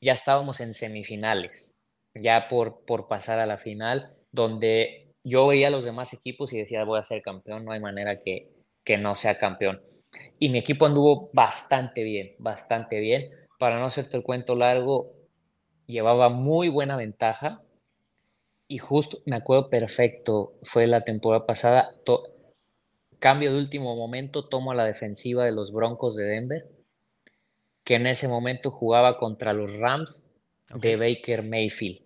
Ya 0.00 0.12
estábamos 0.14 0.60
en 0.60 0.74
semifinales, 0.74 1.82
ya 2.14 2.48
por, 2.48 2.84
por 2.84 3.08
pasar 3.08 3.38
a 3.38 3.46
la 3.46 3.58
final, 3.58 4.14
donde 4.32 5.14
yo 5.24 5.46
veía 5.46 5.68
a 5.68 5.70
los 5.70 5.84
demás 5.84 6.12
equipos 6.12 6.52
y 6.52 6.58
decía, 6.58 6.84
voy 6.84 6.98
a 6.98 7.02
ser 7.04 7.22
campeón, 7.22 7.64
no 7.64 7.72
hay 7.72 7.80
manera 7.80 8.20
que, 8.20 8.50
que 8.84 8.98
no 8.98 9.14
sea 9.14 9.38
campeón. 9.38 9.80
Y 10.38 10.48
mi 10.50 10.58
equipo 10.58 10.86
anduvo 10.86 11.30
bastante 11.32 12.02
bien, 12.02 12.34
bastante 12.38 13.00
bien. 13.00 13.30
Para 13.58 13.78
no 13.78 13.86
hacerte 13.86 14.16
el 14.16 14.24
cuento 14.24 14.56
largo, 14.56 15.12
llevaba 15.86 16.28
muy 16.30 16.68
buena 16.68 16.96
ventaja 16.96 17.62
y 18.66 18.78
justo, 18.78 19.18
me 19.24 19.36
acuerdo 19.36 19.70
perfecto, 19.70 20.54
fue 20.64 20.88
la 20.88 21.02
temporada 21.02 21.46
pasada, 21.46 21.90
cambio 23.20 23.50
de 23.52 23.58
último 23.58 23.96
momento, 23.96 24.48
tomo 24.50 24.70
a 24.70 24.74
la 24.74 24.84
defensiva 24.84 25.46
de 25.46 25.52
los 25.52 25.72
Broncos 25.72 26.14
de 26.14 26.24
Denver, 26.24 26.68
que 27.84 27.94
en 27.96 28.06
ese 28.06 28.28
momento 28.28 28.70
jugaba 28.70 29.18
contra 29.18 29.52
los 29.52 29.76
Rams 29.76 30.24
de. 30.74 30.96
Baker 30.96 31.42
Mayfield. 31.42 32.00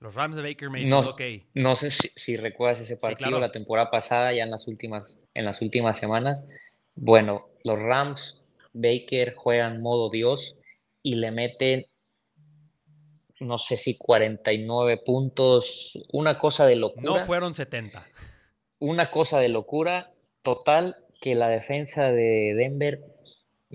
Los 0.00 0.14
Rams 0.14 0.36
de 0.36 0.42
Baker 0.42 0.68
Mayfield, 0.70 0.90
No, 0.90 1.16
no 1.54 1.74
sé 1.74 1.90
si, 1.90 2.08
si 2.08 2.36
recuerdas 2.36 2.80
ese 2.80 2.96
partido 2.96 3.30
claro. 3.30 3.40
la 3.40 3.52
temporada 3.52 3.90
pasada, 3.90 4.32
ya 4.32 4.44
en 4.44 4.50
las 4.50 4.68
últimas, 4.68 5.22
en 5.32 5.44
las 5.44 5.62
últimas 5.62 5.98
semanas. 5.98 6.48
Bueno, 6.94 7.48
los 7.62 7.78
Rams, 7.78 8.44
Baker 8.72 9.34
juegan 9.34 9.80
modo 9.80 10.10
Dios 10.10 10.58
y 11.02 11.14
le 11.14 11.30
meten, 11.30 11.84
no 13.40 13.56
sé 13.56 13.76
si 13.76 13.96
49 13.96 14.98
puntos, 14.98 15.98
una 16.12 16.38
cosa 16.38 16.66
de 16.66 16.76
locura. 16.76 17.02
No 17.02 17.24
fueron 17.24 17.54
70. 17.54 18.06
Una 18.80 19.10
cosa 19.10 19.38
de 19.38 19.48
locura 19.48 20.12
total 20.42 20.96
que 21.20 21.34
la 21.34 21.48
defensa 21.48 22.12
de 22.12 22.54
Denver, 22.54 23.00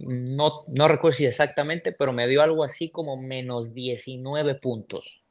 no, 0.05 0.63
no 0.67 0.87
recuerdo 0.87 1.17
si 1.17 1.25
exactamente, 1.25 1.91
pero 1.91 2.13
me 2.13 2.27
dio 2.27 2.41
algo 2.41 2.63
así 2.63 2.89
como 2.89 3.17
menos 3.17 3.73
19 3.73 4.55
puntos. 4.55 5.23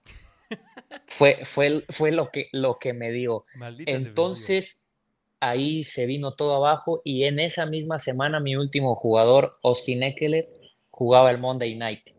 Fue, 1.06 1.44
fue, 1.44 1.84
fue 1.90 2.12
lo, 2.12 2.30
que, 2.30 2.48
lo 2.52 2.78
que 2.78 2.94
me 2.94 3.10
dio. 3.10 3.44
Maldita. 3.56 3.90
Entonces, 3.90 4.90
ahí 5.40 5.84
se 5.84 6.06
vino 6.06 6.34
todo 6.34 6.54
abajo 6.54 7.02
y 7.04 7.24
en 7.24 7.40
esa 7.40 7.66
misma 7.66 7.98
semana 7.98 8.40
mi 8.40 8.56
último 8.56 8.94
jugador, 8.94 9.58
Austin 9.62 10.02
Eckler, 10.02 10.48
jugaba 10.90 11.30
el 11.30 11.38
Monday 11.38 11.76
Night. 11.76 12.10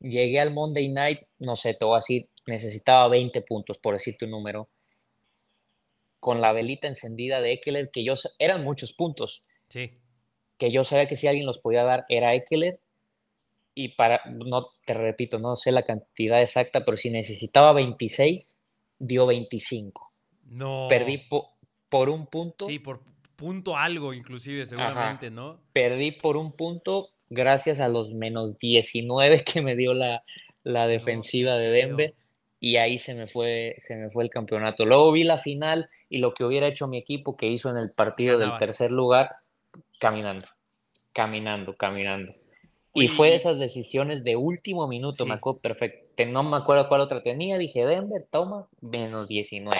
Llegué 0.00 0.40
al 0.40 0.52
Monday 0.52 0.88
Night, 0.88 1.20
no 1.38 1.54
sé, 1.54 1.74
te 1.74 1.84
voy 1.84 1.94
a 1.94 1.98
decir, 1.98 2.28
necesitaba 2.46 3.06
20 3.08 3.42
puntos, 3.42 3.78
por 3.78 3.94
decirte 3.94 4.24
un 4.24 4.32
número, 4.32 4.68
con 6.18 6.40
la 6.40 6.52
velita 6.52 6.88
encendida 6.88 7.40
de 7.40 7.52
Eckler, 7.52 7.90
que 7.92 8.02
yo, 8.02 8.14
eran 8.38 8.64
muchos 8.64 8.92
puntos, 8.92 9.46
Sí. 9.70 9.99
Que 10.60 10.70
yo 10.70 10.84
sabía 10.84 11.08
que 11.08 11.16
si 11.16 11.26
alguien 11.26 11.46
los 11.46 11.58
podía 11.58 11.82
dar 11.82 12.04
era 12.08 12.34
Eckler, 12.34 12.78
y 13.74 13.90
para, 13.90 14.20
no, 14.26 14.66
te 14.84 14.94
repito, 14.94 15.38
no 15.38 15.56
sé 15.56 15.72
la 15.72 15.84
cantidad 15.84 16.42
exacta, 16.42 16.84
pero 16.84 16.96
si 16.96 17.10
necesitaba 17.10 17.72
26, 17.72 18.62
dio 18.98 19.26
25 19.26 20.12
No. 20.44 20.86
perdí 20.88 21.18
po- 21.18 21.56
por 21.88 22.10
un 22.10 22.26
punto, 22.26 22.66
Sí, 22.66 22.78
por 22.78 23.00
punto 23.36 23.76
algo, 23.76 24.12
inclusive, 24.12 24.66
seguramente, 24.66 25.30
¿no? 25.30 25.60
perdí 25.72 26.12
por 26.12 26.36
un 26.36 26.52
punto 26.52 27.08
gracias 27.30 27.80
a 27.80 27.88
los 27.88 28.12
menos 28.12 28.58
19 28.58 29.44
que 29.44 29.62
me 29.62 29.76
dio 29.76 29.94
la, 29.94 30.24
la 30.62 30.86
defensiva 30.86 31.56
de 31.56 31.70
creo. 31.70 31.86
Denver 31.88 32.14
y 32.62 32.76
ahí 32.76 32.98
se 32.98 33.14
me 33.14 33.26
fue 33.26 33.76
se 33.78 33.96
me 33.96 34.10
fue 34.10 34.24
el 34.24 34.30
campeonato. 34.30 34.84
Luego 34.84 35.10
vi 35.12 35.24
la 35.24 35.38
final 35.38 35.88
y 36.10 36.18
lo 36.18 36.34
que 36.34 36.44
hubiera 36.44 36.66
hecho 36.66 36.86
mi 36.88 36.98
equipo 36.98 37.36
que 37.36 37.46
hizo 37.46 37.70
en 37.70 37.78
el 37.78 37.92
partido 37.92 38.36
del 38.38 38.50
tercer 38.58 38.90
lugar 38.90 39.30
caminando, 40.00 40.46
caminando, 41.12 41.76
caminando. 41.76 42.34
Y 42.92 43.06
fue 43.06 43.30
de 43.30 43.36
esas 43.36 43.60
decisiones 43.60 44.24
de 44.24 44.34
último 44.34 44.88
minuto, 44.88 45.24
me 45.24 45.32
Sí. 45.34 45.38
acuerdo 45.38 45.60
perfecto. 45.60 46.24
No 46.26 46.42
me 46.42 46.56
acuerdo 46.56 46.88
cuál 46.88 47.02
otra 47.02 47.22
tenía, 47.22 47.56
dije 47.56 47.86
Denver, 47.86 48.26
toma, 48.30 48.66
menos 48.80 49.28
19. 49.28 49.78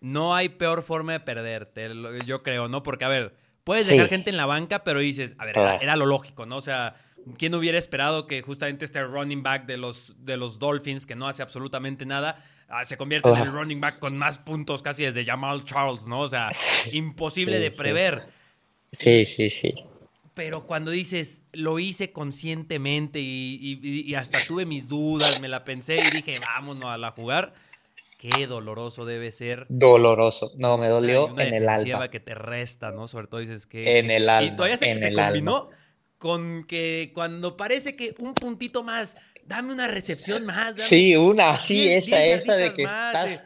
No 0.00 0.34
hay 0.34 0.50
peor 0.50 0.82
forma 0.82 1.12
de 1.12 1.20
perderte, 1.20 1.88
yo 2.26 2.42
creo, 2.42 2.68
¿no? 2.68 2.82
Porque, 2.82 3.04
a 3.04 3.08
ver, 3.08 3.34
puedes 3.64 3.86
Sí. 3.86 3.94
dejar 3.94 4.10
gente 4.10 4.30
en 4.30 4.36
la 4.36 4.46
banca, 4.46 4.84
pero 4.84 5.00
dices, 5.00 5.34
a 5.38 5.46
ver, 5.46 5.56
era, 5.56 5.64
Claro. 5.70 5.82
era 5.82 5.96
lo 5.96 6.06
lógico, 6.06 6.44
¿no? 6.44 6.56
O 6.56 6.60
sea, 6.60 6.96
¿quién 7.38 7.54
hubiera 7.54 7.78
esperado 7.78 8.26
que 8.26 8.42
justamente 8.42 8.84
este 8.84 9.02
running 9.02 9.42
back 9.42 9.64
de 9.66 9.78
los, 9.78 10.14
de 10.24 10.36
los 10.36 10.58
Dolphins, 10.58 11.06
que 11.06 11.14
no 11.14 11.26
hace 11.28 11.42
absolutamente 11.42 12.04
nada, 12.04 12.36
ah, 12.68 12.84
se 12.84 12.96
convierta 12.96 13.30
en 13.30 13.36
el 13.38 13.52
running 13.52 13.80
back 13.80 13.98
con 13.98 14.18
más 14.18 14.38
puntos 14.38 14.82
casi 14.82 15.04
desde 15.04 15.24
Jamal 15.24 15.64
Charles, 15.64 16.06
¿no? 16.06 16.20
O 16.20 16.28
sea, 16.28 16.50
imposible 16.92 17.56
Sí, 17.56 17.62
de 17.62 17.70
prever. 17.70 18.26
Sí, 18.98 19.26
sí, 19.26 19.50
sí. 19.50 19.74
Pero 20.34 20.66
cuando 20.66 20.90
dices, 20.90 21.42
lo 21.52 21.78
hice 21.78 22.12
conscientemente 22.12 23.20
y, 23.20 23.78
y- 23.82 24.00
y 24.10 24.14
hasta 24.14 24.46
tuve 24.46 24.64
mis 24.66 24.88
dudas, 24.88 25.38
me 25.38 25.48
la 25.48 25.64
pensé 25.64 26.00
y 26.02 26.10
dije, 26.10 26.38
vámonos 26.38 26.90
a 26.90 26.96
la 26.98 27.10
jugar, 27.12 27.54
qué 28.18 28.46
doloroso 28.46 29.04
debe 29.04 29.32
ser. 29.32 29.72
Doloroso. 29.84 30.52
No, 30.56 30.78
me 30.78 30.86
O 30.94 30.98
sea, 30.98 31.18
dolió 31.18 31.20
y 31.20 31.30
una 31.30 31.42
en 31.42 31.54
el 31.54 31.68
alma. 31.68 32.08
que 32.10 32.20
te 32.20 32.34
resta, 32.34 32.92
¿no? 32.92 33.08
Sobre 33.08 33.26
todo 33.26 33.40
dices 33.40 33.66
que... 33.66 34.00
En 34.00 34.10
el 34.10 34.28
Y 34.36 34.52
alma, 34.52 34.56
todavía 34.56 34.76
se 34.78 34.88
en 34.88 35.02
te 35.02 35.12
el 35.12 35.12
combinó 35.12 35.70
con 36.18 36.64
que 36.66 37.10
cuando 37.14 37.56
parece 37.56 37.96
que 37.96 38.14
un 38.18 38.34
puntito 38.38 38.82
más 38.82 39.16
dame 39.44 39.72
una 39.72 39.88
recepción 39.88 40.44
más. 40.46 40.76
dame 40.76 40.88
Sí, 40.88 41.16
una, 41.16 41.58
sí, 41.58 41.88
diez- 41.88 41.92
esa, 41.92 42.22
diez 42.22 42.24
esa 42.24 42.54
de 42.56 42.72
que 42.74 42.82
más, 42.82 42.84
estás 42.84 43.24
eh, 43.24 43.40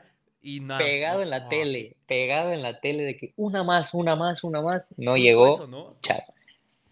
y 0.46 0.60
pegado 0.60 1.18
no, 1.18 1.22
en 1.24 1.30
la 1.30 1.40
no, 1.40 1.48
tele, 1.48 1.96
pegado 2.06 2.52
en 2.52 2.62
la 2.62 2.78
tele 2.80 3.02
de 3.02 3.16
que 3.16 3.32
una 3.36 3.64
más, 3.64 3.92
una 3.94 4.14
más, 4.14 4.44
una 4.44 4.62
más, 4.62 4.86
no 4.96 5.16
llegó. 5.16 5.52
eso, 5.54 5.66
¿no? 5.66 5.96
chao. 6.02 6.22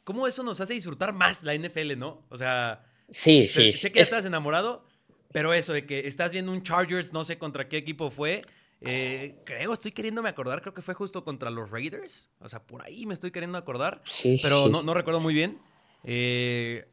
¿Cómo 0.03 0.27
eso 0.27 0.43
nos 0.43 0.61
hace 0.61 0.75
disfrutar 0.75 1.13
más 1.13 1.43
la 1.45 1.55
NFL, 1.55 1.97
no? 1.97 2.23
O 2.29 2.37
sea, 2.37 2.85
Sí, 3.11 3.47
sé, 3.49 3.73
sí, 3.73 3.73
sé 3.75 3.93
que 3.93 4.01
es- 4.01 4.09
estás 4.09 4.25
enamorado, 4.27 4.85
pero 5.33 5.55
eso 5.55 5.73
de 5.73 5.87
que 5.87 6.07
estás 6.09 6.33
viendo 6.33 6.51
un 6.53 6.63
Chargers, 6.63 7.13
no 7.13 7.25
sé 7.25 7.39
contra 7.39 7.69
qué 7.69 7.77
equipo 7.79 8.11
fue. 8.11 8.43
eh, 8.87 9.37
creo, 9.47 9.73
estoy 9.73 9.93
queriéndome 9.93 10.29
acordar, 10.29 10.61
creo 10.61 10.75
que 10.75 10.83
fue 10.83 10.93
justo 10.95 11.25
contra 11.25 11.49
los 11.51 11.71
Raiders. 11.71 12.29
O 12.41 12.49
sea, 12.51 12.61
por 12.61 12.83
ahí 12.85 13.07
me 13.07 13.15
estoy 13.15 13.31
queriendo 13.31 13.57
acordar. 13.57 14.03
sí, 14.07 14.39
pero 14.43 14.67
sí. 14.67 14.73
no, 14.73 14.83
no 14.83 14.93
recuerdo 14.93 15.21
muy 15.21 15.33
bien. 15.33 15.59
Eh, 16.03 16.87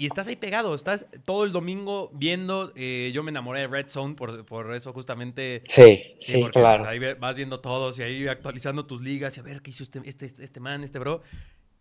y 0.00 0.06
estás 0.06 0.26
ahí 0.28 0.36
pegado, 0.36 0.74
estás 0.74 1.06
todo 1.26 1.44
el 1.44 1.52
domingo 1.52 2.10
viendo. 2.14 2.72
eh, 2.74 3.10
yo 3.12 3.22
me 3.22 3.30
enamoré 3.30 3.60
de 3.60 3.66
Red 3.66 3.88
Zone 3.88 4.14
por, 4.14 4.46
por 4.46 4.74
eso 4.74 4.92
justamente. 4.94 5.62
Sí, 5.68 6.02
Sí, 6.18 6.32
sí, 6.32 6.40
porque 6.40 6.58
claro. 6.58 6.84
pues, 6.84 6.88
ahí 7.02 7.14
vas 7.18 7.36
viendo 7.36 7.60
todos 7.60 7.98
y 7.98 8.02
ahí 8.02 8.26
actualizando 8.26 8.86
tus 8.86 9.02
ligas 9.02 9.36
y 9.36 9.40
a 9.40 9.42
ver 9.42 9.60
qué 9.60 9.70
hizo 9.70 9.82
este, 9.82 10.00
este, 10.06 10.26
este 10.42 10.60
man, 10.60 10.82
este 10.84 10.98
bro. 10.98 11.22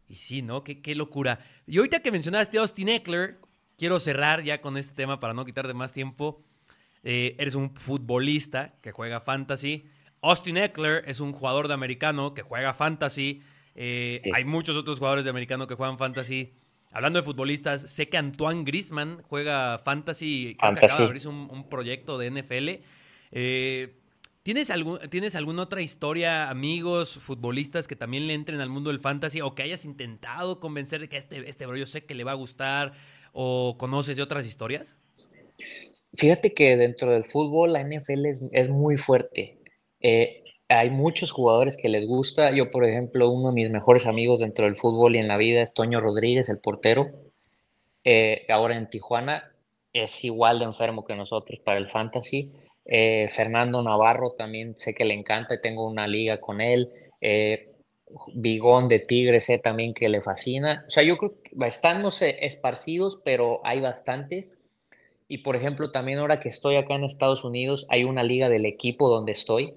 Y 0.07 0.15
sí, 0.15 0.41
¿no? 0.41 0.63
Qué, 0.65 0.81
qué 0.81 0.95
locura. 0.95 1.39
Y 1.65 1.77
ahorita 1.77 2.01
que 2.01 2.11
mencionaste 2.11 2.57
a 2.57 2.61
Austin 2.61 2.89
Eckler, 2.89 3.37
quiero 3.77 3.99
cerrar 4.01 4.43
ya 4.43 4.59
con 4.59 4.75
este 4.75 4.93
tema 4.93 5.19
para 5.21 5.33
no 5.33 5.45
quitar 5.45 5.65
de 5.67 5.73
más 5.73 5.93
tiempo. 5.93 6.43
Eh, 7.03 7.37
eres 7.39 7.55
un 7.55 7.73
futbolista 7.75 8.73
que 8.81 8.91
juega 8.91 9.21
fantasy. 9.21 9.85
Austin 10.21 10.57
Eckler 10.57 11.03
es 11.07 11.21
un 11.21 11.31
jugador 11.31 11.69
de 11.69 11.73
americano 11.73 12.33
que 12.33 12.41
juega 12.41 12.73
fantasy. 12.73 13.41
Eh, 13.75 14.19
Sí. 14.23 14.31
Hay 14.33 14.43
muchos 14.43 14.75
otros 14.75 14.99
jugadores 14.99 15.23
de 15.23 15.29
americano 15.29 15.67
que 15.67 15.75
juegan 15.75 15.97
fantasy. 15.97 16.53
Hablando 16.91 17.19
de 17.19 17.23
futbolistas, 17.23 17.81
sé 17.81 18.09
que 18.09 18.17
Antoine 18.17 18.63
Grisman 18.63 19.21
juega 19.23 19.77
fantasy. 19.79 20.55
Creo 20.57 20.73
que 20.73 20.79
acaba 20.79 20.79
Fantasy. 20.79 21.01
de 21.01 21.07
abrirse 21.07 21.27
un, 21.27 21.49
un 21.51 21.69
proyecto 21.69 22.17
de 22.17 22.31
NFL. 22.31 22.83
Eh, 23.31 23.95
¿tienes, 24.41 24.71
algún, 24.71 24.97
¿Tienes 25.09 25.35
alguna 25.35 25.63
otra 25.63 25.81
historia, 25.81 26.49
amigos, 26.49 27.19
futbolistas 27.19 27.87
que 27.87 27.95
también 27.95 28.25
le 28.25 28.33
entren 28.33 28.59
al 28.59 28.69
mundo 28.69 28.89
del 28.89 28.99
fantasy 28.99 29.41
o 29.41 29.53
que 29.53 29.63
hayas 29.63 29.85
intentado 29.85 30.59
convencer 30.59 31.01
de 31.01 31.09
que 31.09 31.17
este, 31.17 31.47
este 31.47 31.65
bro 31.67 31.77
yo 31.77 31.85
sé 31.85 32.05
que 32.05 32.15
le 32.15 32.23
va 32.23 32.31
a 32.31 32.35
gustar 32.35 32.93
o 33.33 33.77
conoces 33.77 34.17
de 34.17 34.23
otras 34.23 34.47
historias? 34.47 34.97
Fíjate 36.15 36.53
que 36.53 36.75
dentro 36.75 37.11
del 37.11 37.23
fútbol 37.23 37.73
la 37.73 37.83
NFL 37.83 38.25
es, 38.25 38.39
es 38.51 38.69
muy 38.69 38.97
fuerte. 38.97 39.59
Eh, 39.99 40.43
hay 40.69 40.91
muchos 40.91 41.31
jugadores 41.31 41.77
que 41.77 41.89
les 41.89 42.05
gusta. 42.05 42.51
Yo, 42.51 42.69
por 42.69 42.85
ejemplo, 42.85 43.29
uno 43.29 43.49
de 43.49 43.55
mis 43.55 43.69
mejores 43.71 44.05
amigos 44.05 44.39
dentro 44.39 44.65
del 44.65 44.77
fútbol 44.77 45.15
y 45.15 45.19
en 45.19 45.27
la 45.27 45.37
vida 45.37 45.61
es 45.61 45.73
Toño 45.73 45.99
Rodríguez, 45.99 46.47
el 46.47 46.59
portero. 46.59 47.09
Eh, 48.03 48.45
ahora 48.49 48.77
en 48.77 48.89
Tijuana 48.89 49.51
es 49.91 50.23
igual 50.23 50.59
de 50.59 50.65
enfermo 50.65 51.03
que 51.03 51.15
nosotros 51.15 51.59
para 51.59 51.79
el 51.79 51.89
fantasy. 51.89 52.53
Eh, 52.85 53.27
Fernando 53.29 53.81
Navarro 53.81 54.31
también 54.31 54.77
sé 54.77 54.93
que 54.93 55.05
le 55.05 55.15
encanta 55.15 55.55
y 55.55 55.61
tengo 55.61 55.85
una 55.87 56.07
liga 56.07 56.39
con 56.39 56.61
él. 56.61 56.91
Eh, 57.19 57.71
Bigón 58.33 58.87
de 58.89 58.99
Tigres 58.99 59.45
sé 59.45 59.57
también 59.57 59.93
que 59.95 60.07
le 60.07 60.21
fascina. 60.21 60.85
O 60.87 60.89
sea, 60.89 61.03
yo 61.03 61.17
creo 61.17 61.33
que 61.33 61.67
están, 61.67 62.01
no 62.03 62.11
sé, 62.11 62.45
esparcidos, 62.45 63.21
pero 63.25 63.61
hay 63.63 63.81
bastantes. 63.81 64.57
Y 65.27 65.39
por 65.39 65.55
ejemplo, 65.55 65.91
también 65.91 66.19
ahora 66.19 66.39
que 66.39 66.49
estoy 66.49 66.75
acá 66.75 66.95
en 66.95 67.03
Estados 67.03 67.43
Unidos, 67.43 67.87
hay 67.89 68.03
una 68.03 68.23
liga 68.23 68.49
del 68.49 68.65
equipo 68.65 69.09
donde 69.09 69.31
estoy, 69.31 69.75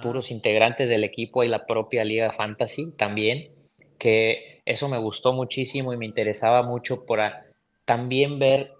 Puros 0.00 0.30
integrantes 0.30 0.88
del 0.88 1.04
equipo, 1.04 1.40
hay 1.40 1.48
la 1.48 1.66
propia 1.66 2.04
liga 2.04 2.32
fantasy 2.32 2.92
también, 2.92 3.50
que 3.98 4.62
eso 4.64 4.88
me 4.88 4.98
gustó 4.98 5.32
muchísimo 5.32 5.92
y 5.92 5.96
me 5.96 6.06
interesaba 6.06 6.62
mucho 6.62 7.06
para 7.06 7.46
también 7.84 8.38
ver 8.38 8.72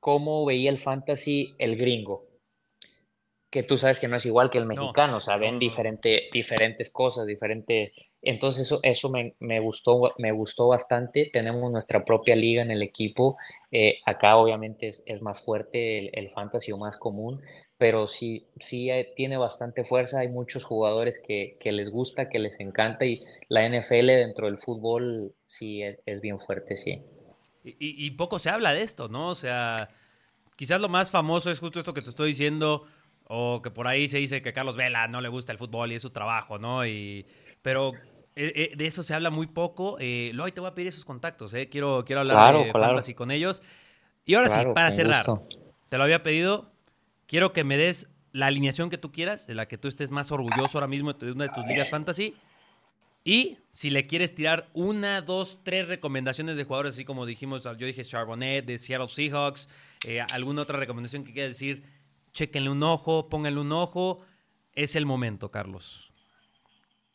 cómo 0.00 0.44
veía 0.44 0.70
el 0.70 0.78
fantasy 0.78 1.54
el 1.58 1.76
gringo, 1.76 2.24
que 3.52 3.62
tú 3.62 3.78
sabes 3.78 4.00
que 4.00 4.08
no 4.08 4.16
es 4.16 4.26
igual 4.26 4.50
que 4.50 4.58
el 4.58 4.64
No, 4.64 4.68
mexicano, 4.68 5.18
o 5.18 5.20
sea, 5.20 5.36
ven 5.36 5.54
no. 5.54 5.60
diferente, 5.60 6.28
diferentes 6.32 6.90
cosas, 6.90 7.26
diferente... 7.26 7.92
Entonces 8.24 8.66
eso, 8.66 8.78
eso 8.82 9.10
me, 9.10 9.34
me 9.40 9.60
gustó, 9.60 10.14
me 10.18 10.32
gustó 10.32 10.68
bastante. 10.68 11.28
Tenemos 11.32 11.70
nuestra 11.70 12.04
propia 12.04 12.34
liga 12.36 12.62
en 12.62 12.70
el 12.70 12.80
equipo. 12.82 13.36
Eh, 13.70 13.98
acá 14.06 14.36
obviamente 14.36 14.88
es, 14.88 15.02
es 15.06 15.20
más 15.22 15.40
fuerte 15.44 15.98
el, 15.98 16.10
el 16.14 16.30
fantasy 16.30 16.72
o 16.72 16.78
más 16.78 16.96
común, 16.98 17.42
pero 17.76 18.06
sí, 18.06 18.46
sí 18.58 18.88
tiene 19.16 19.36
bastante 19.36 19.84
fuerza. 19.84 20.20
Hay 20.20 20.28
muchos 20.28 20.64
jugadores 20.64 21.20
que, 21.26 21.56
que 21.60 21.72
les 21.72 21.90
gusta, 21.90 22.28
que 22.30 22.38
les 22.38 22.60
encanta 22.60 23.04
y 23.04 23.22
la 23.48 23.66
NFL 23.66 24.06
dentro 24.06 24.46
del 24.46 24.56
fútbol 24.58 25.34
sí 25.46 25.82
es, 25.82 25.98
es 26.06 26.20
bien 26.20 26.38
fuerte, 26.40 26.76
sí. 26.76 27.02
Y- 27.64 27.76
y 28.06 28.10
poco 28.12 28.38
se 28.38 28.50
habla 28.50 28.72
de 28.72 28.82
esto, 28.82 29.08
¿no? 29.08 29.28
O 29.28 29.34
sea, 29.34 29.88
quizás 30.56 30.80
lo 30.80 30.88
más 30.88 31.10
famoso 31.10 31.50
es 31.50 31.60
justo 31.60 31.78
esto 31.78 31.94
que 31.94 32.02
te 32.02 32.10
estoy 32.10 32.28
diciendo, 32.30 32.86
o 33.34 33.62
que 33.62 33.70
por 33.70 33.88
ahí 33.88 34.08
se 34.08 34.18
dice 34.18 34.42
que 34.42 34.52
Carlos 34.52 34.76
Vela 34.76 35.08
no 35.08 35.22
le 35.22 35.30
gusta 35.30 35.52
el 35.52 35.58
fútbol 35.58 35.90
y 35.90 35.94
es 35.94 36.02
su 36.02 36.10
trabajo, 36.10 36.58
¿no? 36.58 36.86
Y, 36.86 37.24
pero 37.62 37.94
eh, 38.36 38.52
eh, 38.54 38.72
de 38.76 38.86
eso 38.86 39.02
se 39.02 39.14
habla 39.14 39.30
muy 39.30 39.46
poco. 39.46 39.96
Eh, 40.00 40.32
te 40.54 40.60
voy 40.60 40.68
a 40.68 40.74
pedir 40.74 40.88
esos 40.88 41.06
contactos, 41.06 41.54
¿eh? 41.54 41.70
Quiero, 41.70 42.04
quiero 42.04 42.20
hablar 42.20 42.36
Claro, 42.36 42.58
de 42.58 42.72
claro. 42.72 42.88
fantasy 42.88 43.14
con 43.14 43.30
ellos. 43.30 43.62
Y 44.26 44.34
ahora 44.34 44.50
sí, 44.50 44.60
para 44.74 44.90
cerrar, 44.90 45.24
gusto. 45.24 45.48
te 45.88 45.96
lo 45.96 46.04
había 46.04 46.22
pedido, 46.22 46.74
quiero 47.26 47.54
que 47.54 47.64
me 47.64 47.78
des 47.78 48.10
la 48.32 48.48
alineación 48.48 48.90
que 48.90 48.98
tú 48.98 49.12
quieras, 49.12 49.46
de 49.46 49.54
la 49.54 49.66
que 49.66 49.78
tú 49.78 49.88
estés 49.88 50.10
más 50.10 50.30
orgulloso 50.30 50.76
ahora 50.76 50.86
mismo 50.86 51.14
de 51.14 51.32
una 51.32 51.44
de 51.44 51.54
tus 51.54 51.64
ligas 51.64 51.88
fantasy. 51.88 52.34
Y 53.24 53.56
si 53.70 53.88
le 53.88 54.06
quieres 54.06 54.34
tirar 54.34 54.68
una, 54.74 55.22
dos, 55.22 55.60
tres 55.62 55.88
recomendaciones 55.88 56.58
de 56.58 56.64
jugadores, 56.64 56.92
así 56.94 57.06
como 57.06 57.24
dijimos, 57.24 57.64
yo 57.64 57.86
dije 57.86 58.04
Charbonnet 58.04 58.66
de 58.66 58.76
Seattle 58.76 59.08
Seahawks, 59.08 59.70
eh, 60.06 60.20
alguna 60.34 60.60
otra 60.62 60.78
recomendación 60.78 61.24
que 61.24 61.32
quieras 61.32 61.52
decir, 61.52 62.01
chéquenle 62.32 62.70
un 62.70 62.82
ojo, 62.82 63.28
pónganle 63.28 63.60
un 63.60 63.72
ojo. 63.72 64.20
Es 64.74 64.96
el 64.96 65.06
momento, 65.06 65.50
Carlos. 65.50 66.12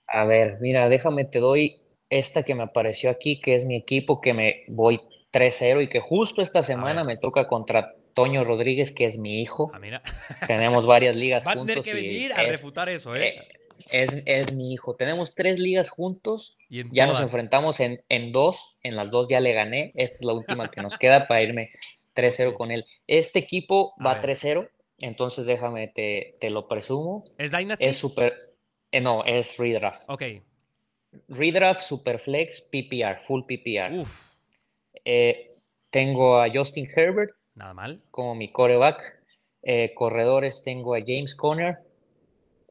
A 0.08 0.25
ver, 0.25 0.58
mira, 0.62 0.88
déjame, 0.89 1.25
te 1.25 1.39
doy 1.39 1.75
esta 2.10 2.43
que 2.43 2.56
me 2.56 2.63
apareció 2.63 3.10
aquí, 3.10 3.39
que 3.39 3.56
es 3.56 3.65
mi 3.65 3.75
equipo, 3.75 4.21
que 4.21 4.34
me 4.34 4.63
voy 4.67 4.99
3-0 5.34 5.84
y 5.84 5.89
que 5.89 5.99
justo 5.99 6.41
esta 6.41 6.63
semana 6.63 7.03
me 7.03 7.17
toca 7.17 7.47
contra 7.47 7.95
Toño 8.13 8.43
Rodríguez, 8.43 8.93
que 8.93 9.06
es 9.06 9.17
mi 9.17 9.41
hijo. 9.41 9.71
Ah, 9.73 9.80
mira. 9.80 10.01
Tenemos 10.47 10.86
varias 10.86 11.15
ligas 11.23 11.45
Va 11.45 11.51
a 11.51 11.53
tener 11.56 11.75
juntos 11.75 11.86
que 11.86 11.93
venir 11.93 12.34
a 12.34 12.43
es, 12.43 12.49
refutar 12.49 12.89
eso, 12.89 13.15
¿eh? 13.15 13.27
eh, 13.27 13.47
es, 13.91 14.23
es 14.25 14.53
mi 14.53 14.73
hijo. 14.73 14.95
Tenemos 14.95 15.36
tres 15.36 15.60
ligas 15.60 15.89
juntos, 15.89 16.58
y 16.69 16.84
ya 16.95 17.06
nos 17.08 17.19
enfrentamos 17.19 17.80
en, 17.80 18.01
en 18.10 18.32
dos, 18.32 18.77
en 18.84 18.95
las 18.95 19.12
dos 19.12 19.27
ya 19.30 19.39
le 19.39 19.53
gané, 19.53 19.91
esta 19.95 20.15
es 20.15 20.25
la 20.25 20.34
última 20.34 20.71
que 20.71 20.82
nos 20.82 20.97
queda 20.97 21.27
para 21.27 21.41
irme 21.41 21.71
3-0 22.15 22.53
con 22.53 22.71
él. 22.71 22.86
Este 23.08 23.39
equipo 23.39 23.93
A 23.99 24.03
va 24.03 24.13
ver. 24.15 24.36
3-0, 24.36 24.69
entonces 24.99 25.45
déjame, 25.45 25.88
te, 25.88 26.38
te 26.39 26.49
lo 26.49 26.67
presumo. 26.67 27.23
¿Es 27.38 27.51
Dynasty? 27.51 27.86
Es 27.86 27.97
súper, 27.97 28.53
eh, 28.91 29.01
no, 29.01 29.23
es 29.25 29.57
redraft. 29.57 30.03
Ok. 30.10 30.23
Redraft, 31.29 31.81
Superflex, 31.81 32.62
PPR, 32.71 33.17
Full 33.19 33.43
PPR. 33.47 33.99
Uf, 33.99 34.21
Eh, 35.05 35.55
tengo 35.89 36.39
a 36.41 36.49
Justin 36.53 36.88
Herbert 36.93 37.31
nada 37.55 37.73
mal. 37.73 38.01
como 38.12 38.36
mi 38.36 38.51
coreback. 38.51 39.15
Eh, 39.63 39.93
corredores 39.95 40.63
tengo 40.63 40.95
a 40.95 40.99
James 40.99 41.33
Conner, 41.36 41.77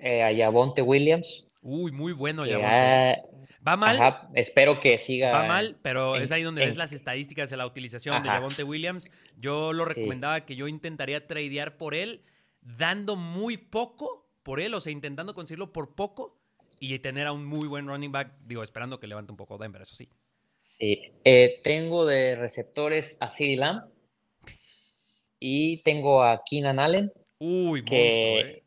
a 0.01 0.31
Javonte 0.37 0.83
Williams. 0.83 1.49
Uy, 1.63 1.93
muy 1.93 2.13
bueno, 2.13 2.45
Yavonte. 2.47 3.23
Va 3.67 3.77
mal, 3.77 3.97
ajá, 3.97 4.29
espero 4.35 4.79
que 4.81 4.97
siga. 4.99 5.33
Va 5.33 5.45
mal, 5.45 5.77
pero 5.83 6.17
en- 6.17 6.23
es 6.23 6.31
ahí 6.33 6.43
donde 6.43 6.63
en- 6.63 6.69
ves 6.69 6.77
las 6.77 6.93
estadísticas 6.93 7.51
de 7.51 7.57
la 7.57 7.67
utilización 7.67 8.23
de. 8.23 8.29
Javonte 8.29 8.63
Williams. 8.63 9.11
Yo 9.39 9.73
lo 9.73 9.85
Sí. 9.87 9.95
recomendaba 9.95 10.45
que 10.47 10.55
yo 10.55 10.69
intentaría 10.69 11.27
tradear 11.27 11.77
por 11.77 11.95
él, 11.95 12.23
dando 12.61 13.17
muy 13.17 13.57
poco 13.57 14.29
por 14.43 14.61
él, 14.61 14.73
o 14.75 14.81
sea, 14.81 14.93
intentando 14.93 15.35
conseguirlo 15.35 15.73
por 15.73 15.95
poco 15.95 16.39
y 16.79 16.97
tener 17.01 17.27
a 17.27 17.33
un 17.33 17.45
muy 17.45 17.67
buen 17.67 17.89
running 17.89 18.13
back, 18.13 18.33
digo, 18.47 18.63
esperando 18.63 19.01
que 19.01 19.07
levante 19.09 19.33
un 19.33 19.37
poco 19.37 19.59
Denver, 19.59 19.83
eso 19.83 19.97
sí. 19.97 20.09
Sí. 20.79 21.01
Eh, 21.25 21.61
tengo 21.65 22.05
de 22.07 22.35
receptores 22.37 23.17
a 23.21 23.31
CeeDee 23.31 23.57
Lamb 23.57 23.85
y 25.39 25.83
tengo 25.83 26.23
a 26.23 26.43
Keenan 26.45 26.79
Allen, 26.79 27.11
Uy, 27.39 27.81
monstruo, 27.81 27.85
que 27.89 28.41
¿eh? 28.41 28.63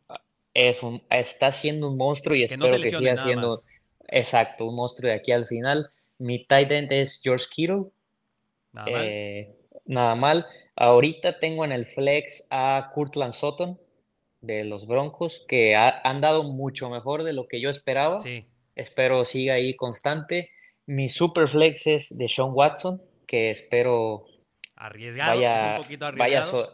es 0.53 0.83
un, 0.83 1.01
está 1.09 1.51
siendo 1.51 1.87
un 1.89 1.97
monstruo 1.97 2.35
y 2.35 2.47
Que 2.47 2.57
no 2.57 2.65
espero 2.65 2.83
se 2.83 2.89
que 2.91 2.97
siga 2.97 3.23
siendo 3.23 3.49
más. 3.49 3.63
Exacto, 4.11 4.65
un 4.67 4.75
monstruo 4.75 5.09
de 5.09 5.15
aquí 5.15 5.31
al 5.31 5.45
final. 5.45 5.89
Mi 6.17 6.45
tight 6.45 6.71
end 6.71 6.91
es 6.91 7.21
George 7.23 7.45
Kittle. 7.53 7.85
Nada 8.73 8.91
mal. 8.91 9.01
Eh, 9.05 9.55
nada 9.85 10.15
mal. 10.15 10.45
Ahorita 10.75 11.39
tengo 11.39 11.65
en 11.65 11.71
el 11.71 11.85
flex 11.85 12.47
a 12.51 12.91
Kurtland 12.93 13.33
Sutton 13.33 13.79
de 14.41 14.63
los 14.63 14.87
Broncos, 14.87 15.45
que 15.47 15.75
ha- 15.75 16.01
han 16.03 16.21
dado 16.21 16.43
mucho 16.43 16.89
mejor 16.89 17.23
de 17.23 17.33
lo 17.33 17.47
que 17.47 17.59
yo 17.59 17.69
esperaba. 17.69 18.19
Sí. 18.19 18.45
Espero 18.75 19.25
siga 19.25 19.55
ahí 19.55 19.75
constante. 19.75 20.51
Mi 20.85 21.09
super 21.09 21.47
flex 21.49 21.87
es 21.87 22.17
de 22.17 22.29
Sean 22.29 22.51
Watson, 22.53 23.01
que 23.27 23.51
espero 23.51 24.25
Arriesgado, 24.75 25.35
vaya, 25.35 25.55
es 25.73 25.77
un 25.79 25.83
poquito 25.83 26.11
vaya 26.15 26.45
so- 26.45 26.71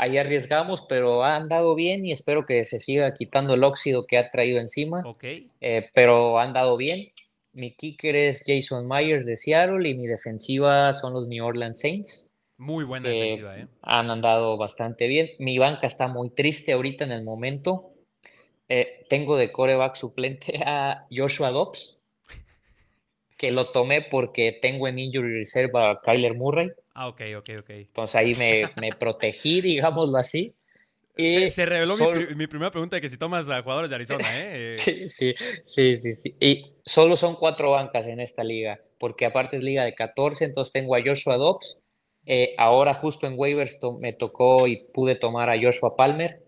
ahí 0.00 0.16
arriesgamos, 0.16 0.86
pero 0.88 1.24
ha 1.24 1.36
andado 1.36 1.74
bien 1.74 2.06
y 2.06 2.12
espero 2.12 2.46
que 2.46 2.64
se 2.64 2.80
siga 2.80 3.14
quitando 3.14 3.52
el 3.52 3.62
óxido 3.62 4.06
que 4.06 4.16
ha 4.16 4.30
traído 4.30 4.58
encima. 4.58 5.02
Ok. 5.04 5.24
Eh, 5.60 5.90
pero 5.92 6.38
han 6.38 6.54
dado 6.54 6.78
bien. 6.78 7.06
Mi 7.52 7.74
kicker 7.74 8.16
es 8.16 8.42
Jason 8.46 8.88
Myers 8.88 9.26
de 9.26 9.36
Seattle 9.36 9.86
y 9.86 9.94
mi 9.94 10.06
defensiva 10.06 10.92
son 10.94 11.12
los 11.12 11.28
New 11.28 11.44
Orleans 11.44 11.78
Saints. 11.78 12.30
Muy 12.56 12.84
buena 12.84 13.10
que 13.10 13.14
defensiva, 13.14 13.58
¿eh? 13.58 13.66
han 13.82 14.10
andado 14.10 14.56
bastante 14.56 15.06
bien. 15.06 15.30
Mi 15.38 15.58
banca 15.58 15.86
está 15.86 16.08
muy 16.08 16.30
triste 16.30 16.72
ahorita 16.72 17.04
en 17.04 17.12
el 17.12 17.22
momento. 17.22 17.90
Eh, 18.68 19.04
tengo 19.10 19.36
de 19.36 19.52
coreback 19.52 19.96
suplente 19.96 20.62
a 20.64 21.06
Joshua 21.10 21.50
Dobbs, 21.50 21.99
que 23.40 23.50
lo 23.50 23.70
tomé 23.70 24.02
porque 24.02 24.58
tengo 24.60 24.86
en 24.86 24.98
injury 24.98 25.38
reserve 25.38 25.70
a 25.74 25.98
Kyler 26.04 26.34
Murray. 26.34 26.70
Ah, 26.92 27.08
ok, 27.08 27.22
ok, 27.38 27.48
ok. 27.60 27.70
Entonces 27.70 28.14
ahí 28.14 28.34
me, 28.34 28.70
me 28.78 28.90
protegí, 28.98 29.62
digámoslo 29.62 30.18
así. 30.18 30.54
Y 31.16 31.34
Se, 31.34 31.50
se 31.50 31.66
reveló 31.66 31.94
mi, 31.94 31.98
solo- 32.04 32.36
mi 32.36 32.46
primera 32.46 32.70
pregunta 32.70 32.96
de 32.96 33.00
que 33.00 33.08
si 33.08 33.16
tomas 33.16 33.48
a 33.48 33.62
jugadores 33.62 33.88
de 33.88 33.96
Arizona, 33.96 34.24
¿eh? 34.34 34.76
Sí, 34.84 35.08
sí, 35.08 35.34
sí, 35.64 35.98
sí, 36.02 36.14
sí. 36.22 36.34
Y 36.38 36.74
solo 36.84 37.16
son 37.16 37.34
cuatro 37.36 37.70
bancas 37.70 38.06
en 38.06 38.20
esta 38.20 38.44
liga, 38.44 38.78
porque 38.98 39.24
aparte 39.24 39.56
es 39.56 39.64
liga 39.64 39.84
de 39.86 39.94
14, 39.94 40.44
entonces 40.44 40.70
tengo 40.72 40.94
a 40.94 41.00
Joshua 41.02 41.38
Dobbs. 41.38 41.78
Eh, 42.26 42.54
ahora 42.58 42.92
justo 42.92 43.26
en 43.26 43.34
waivers 43.38 43.80
to- 43.80 43.98
me 43.98 44.12
tocó 44.12 44.66
y 44.66 44.84
pude 44.92 45.14
tomar 45.14 45.48
a 45.48 45.58
Joshua 45.58 45.96
Palmer 45.96 46.42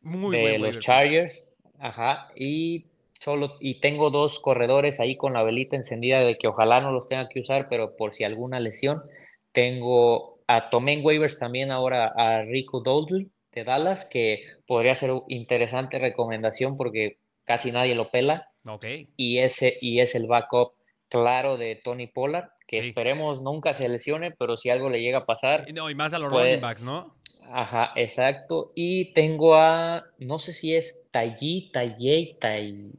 Muy 0.00 0.34
de 0.34 0.58
los. 0.58 0.78
Chargers. 0.78 1.54
Ajá. 1.78 2.28
Y 2.34 2.86
solo 3.20 3.56
y 3.60 3.80
tengo 3.80 4.10
dos 4.10 4.40
corredores 4.40 5.00
ahí 5.00 5.16
con 5.16 5.32
la 5.32 5.42
velita 5.42 5.76
encendida 5.76 6.20
de 6.20 6.36
que 6.38 6.48
ojalá 6.48 6.80
no 6.80 6.92
los 6.92 7.08
tenga 7.08 7.28
que 7.28 7.40
usar, 7.40 7.68
pero 7.68 7.96
por 7.96 8.12
si 8.12 8.24
alguna 8.24 8.60
lesión. 8.60 9.02
Tengo 9.52 10.38
a 10.46 10.70
tomé 10.70 10.98
waivers 10.98 11.38
también 11.38 11.70
ahora 11.70 12.12
a 12.16 12.42
Rico 12.42 12.80
Dowdle 12.80 13.26
de 13.52 13.64
Dallas, 13.64 14.04
que 14.04 14.42
podría 14.66 14.94
ser 14.94 15.10
interesante 15.28 15.98
recomendación 15.98 16.76
porque 16.76 17.18
casi 17.44 17.72
nadie 17.72 17.94
lo 17.94 18.10
pela 18.10 18.48
Ok. 18.66 18.84
y 19.16 19.38
ese 19.38 19.76
y 19.80 20.00
es 20.00 20.14
el 20.14 20.26
backup 20.26 20.74
claro 21.08 21.56
de 21.56 21.76
Tony 21.82 22.06
Pollard, 22.06 22.50
que 22.66 22.82
Sí. 22.82 22.88
esperemos 22.90 23.40
nunca 23.42 23.74
se 23.74 23.88
lesione, 23.88 24.30
pero 24.30 24.56
si 24.56 24.70
algo 24.70 24.88
le 24.90 25.00
llega 25.00 25.18
a 25.18 25.26
pasar, 25.26 25.64
Y 25.68 25.72
No, 25.72 25.90
y 25.90 25.94
más 25.94 26.12
a 26.12 26.18
los 26.18 26.30
Puede- 26.30 26.46
running 26.50 26.60
backs, 26.60 26.82
¿no? 26.82 27.14
ajá, 27.50 27.92
exacto. 27.96 28.72
Y 28.74 29.12
tengo 29.14 29.54
a, 29.56 30.04
no 30.18 30.38
sé 30.38 30.52
si 30.52 30.74
es 30.76 31.08
Tayi, 31.10 31.70
Tayey, 31.72 32.36
Tay, 32.38 32.90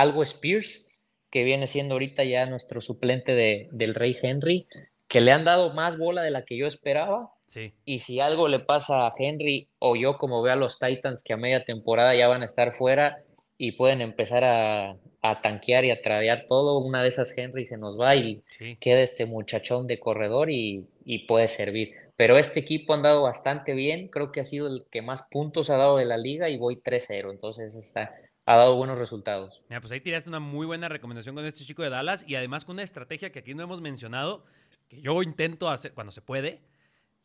algo 0.00 0.22
Spears, 0.22 0.88
que 1.30 1.44
viene 1.44 1.66
siendo 1.66 1.94
ahorita 1.94 2.24
ya 2.24 2.46
nuestro 2.46 2.80
suplente 2.80 3.34
de, 3.34 3.68
del 3.72 3.94
Rey 3.94 4.16
Henry, 4.20 4.66
que 5.08 5.20
le 5.20 5.32
han 5.32 5.44
dado 5.44 5.72
más 5.72 5.98
bola 5.98 6.22
de 6.22 6.30
la 6.30 6.44
que 6.44 6.56
yo 6.56 6.66
esperaba. 6.66 7.32
Sí. 7.48 7.72
Y 7.84 8.00
si 8.00 8.20
algo 8.20 8.48
le 8.48 8.60
pasa 8.60 9.06
a 9.06 9.12
Henry 9.18 9.68
o 9.78 9.96
yo 9.96 10.18
como 10.18 10.42
veo 10.42 10.52
a 10.52 10.56
los 10.56 10.78
Titans 10.78 11.22
que 11.22 11.32
a 11.32 11.36
media 11.38 11.64
temporada 11.64 12.14
ya 12.14 12.28
van 12.28 12.42
a 12.42 12.44
estar 12.46 12.72
fuera 12.74 13.22
y 13.56 13.72
pueden 13.72 14.00
empezar 14.02 14.44
a, 14.44 14.96
a 15.22 15.40
tanquear 15.42 15.84
y 15.84 15.90
a 15.90 16.00
tradear 16.00 16.44
todo, 16.46 16.78
una 16.78 17.02
de 17.02 17.08
esas 17.08 17.36
Henry 17.36 17.64
se 17.64 17.78
nos 17.78 17.98
va 17.98 18.14
y 18.16 18.42
Sí. 18.50 18.76
queda 18.80 19.00
este 19.00 19.24
muchachón 19.26 19.86
de 19.86 19.98
corredor 19.98 20.50
y, 20.50 20.86
y 21.04 21.26
puede 21.26 21.48
servir. 21.48 21.94
Pero 22.16 22.36
este 22.36 22.60
equipo 22.60 22.92
ha 22.92 22.96
andado 22.96 23.22
bastante 23.22 23.74
bien, 23.74 24.08
creo 24.08 24.30
que 24.30 24.40
ha 24.40 24.44
sido 24.44 24.66
el 24.66 24.84
que 24.90 25.02
más 25.02 25.22
puntos 25.30 25.70
ha 25.70 25.76
dado 25.76 25.96
de 25.96 26.04
la 26.04 26.18
liga 26.18 26.48
y 26.50 26.56
voy 26.58 26.76
3-0, 26.82 27.30
entonces 27.30 27.74
está, 27.74 28.14
ha 28.48 28.56
dado 28.56 28.76
buenos 28.76 28.96
resultados. 28.96 29.60
Mira, 29.68 29.82
pues 29.82 29.92
ahí 29.92 30.00
tiraste 30.00 30.30
una 30.30 30.40
muy 30.40 30.64
buena 30.64 30.88
recomendación 30.88 31.34
con 31.34 31.44
este 31.44 31.66
chico 31.66 31.82
de 31.82 31.90
Dallas 31.90 32.24
y 32.26 32.34
además 32.34 32.64
con 32.64 32.76
una 32.76 32.82
estrategia 32.82 33.30
que 33.30 33.40
aquí 33.40 33.52
no 33.52 33.62
hemos 33.62 33.82
mencionado, 33.82 34.46
que 34.88 35.02
yo 35.02 35.22
intento 35.22 35.68
hacer 35.68 35.92
cuando 35.92 36.12
se 36.12 36.22
puede, 36.22 36.62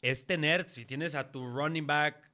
es 0.01 0.25
tener, 0.25 0.67
si 0.67 0.85
tienes 0.85 1.15
a 1.15 1.31
tu 1.31 1.47
running 1.47 1.87
back 1.87 2.29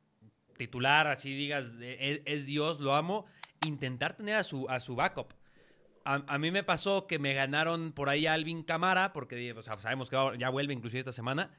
titular, 0.57 1.05
así 1.05 1.35
digas, 1.35 1.73
es, 1.79 2.21
es 2.25 2.47
Dios, 2.47 2.79
lo 2.79 2.95
amo, 2.95 3.27
intentar 3.63 4.17
tener 4.17 4.35
a 4.35 4.43
su, 4.43 4.67
a 4.69 4.79
su 4.79 4.95
backup. 4.95 5.35
A, 6.03 6.23
a 6.25 6.39
mí 6.39 6.49
me 6.49 6.63
pasó 6.63 7.05
que 7.05 7.19
me 7.19 7.35
ganaron 7.35 7.91
por 7.91 8.09
ahí 8.09 8.25
a 8.25 8.33
Alvin 8.33 8.63
Camara, 8.63 9.13
porque 9.13 9.53
o 9.53 9.61
sea, 9.61 9.79
sabemos 9.79 10.09
que 10.09 10.17
ya 10.39 10.49
vuelve 10.49 10.73
inclusive 10.73 11.01
esta 11.01 11.11
semana. 11.11 11.51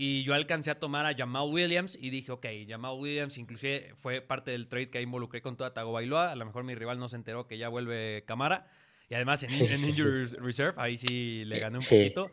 Y 0.00 0.22
yo 0.22 0.34
alcancé 0.34 0.70
a 0.70 0.78
tomar 0.78 1.06
a 1.06 1.14
Jamal 1.16 1.48
Williams 1.50 1.98
y 2.00 2.10
dije, 2.10 2.30
ok, 2.30 2.46
Jamal 2.68 2.96
Williams 3.00 3.36
inclusive 3.36 3.94
fue 3.96 4.20
parte 4.20 4.52
del 4.52 4.68
trade 4.68 4.90
que 4.90 5.02
involucré 5.02 5.42
con 5.42 5.56
toda 5.56 5.74
Tagovailoa. 5.74 6.30
A 6.30 6.36
lo 6.36 6.46
mejor 6.46 6.62
mi 6.62 6.76
rival 6.76 7.00
no 7.00 7.08
se 7.08 7.16
enteró 7.16 7.48
que 7.48 7.58
ya 7.58 7.68
vuelve 7.68 8.22
Camara. 8.24 8.70
Y 9.10 9.14
además 9.14 9.42
en, 9.42 9.50
Sí, 9.50 9.64
en 9.64 9.76
sí, 9.76 9.76
sí. 9.76 9.88
Injury 9.90 10.26
Reserve, 10.36 10.74
ahí 10.76 10.96
sí 10.96 11.44
le 11.46 11.58
gané 11.58 11.78
un 11.78 11.82
Sí. 11.82 11.96
poquito. 11.96 12.30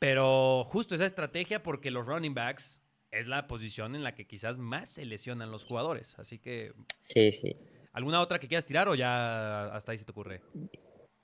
Pero 0.00 0.64
justo 0.64 0.96
esa 0.96 1.06
estrategia 1.06 1.62
porque 1.62 1.92
los 1.92 2.04
running 2.04 2.34
backs 2.34 2.82
es 3.12 3.28
la 3.28 3.46
posición 3.46 3.94
en 3.94 4.02
la 4.02 4.16
que 4.16 4.26
quizás 4.26 4.58
más 4.58 4.90
se 4.90 5.04
lesionan 5.04 5.52
los 5.52 5.64
jugadores. 5.64 6.18
Así 6.18 6.40
que, 6.40 6.72
Sí, 7.04 7.30
sí. 7.30 7.56
¿alguna 7.92 8.20
otra 8.20 8.40
que 8.40 8.48
quieras 8.48 8.66
tirar 8.66 8.88
o 8.88 8.96
ya 8.96 9.66
hasta 9.66 9.92
ahí 9.92 9.98
se 9.98 10.04
te 10.04 10.10
ocurre? 10.10 10.40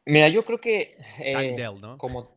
Mira, 0.07 0.29
yo 0.29 0.45
creo 0.45 0.61
que 0.61 0.97
eh, 1.19 1.55
Dell, 1.57 1.81
¿no? 1.81 1.99
como, 1.99 2.33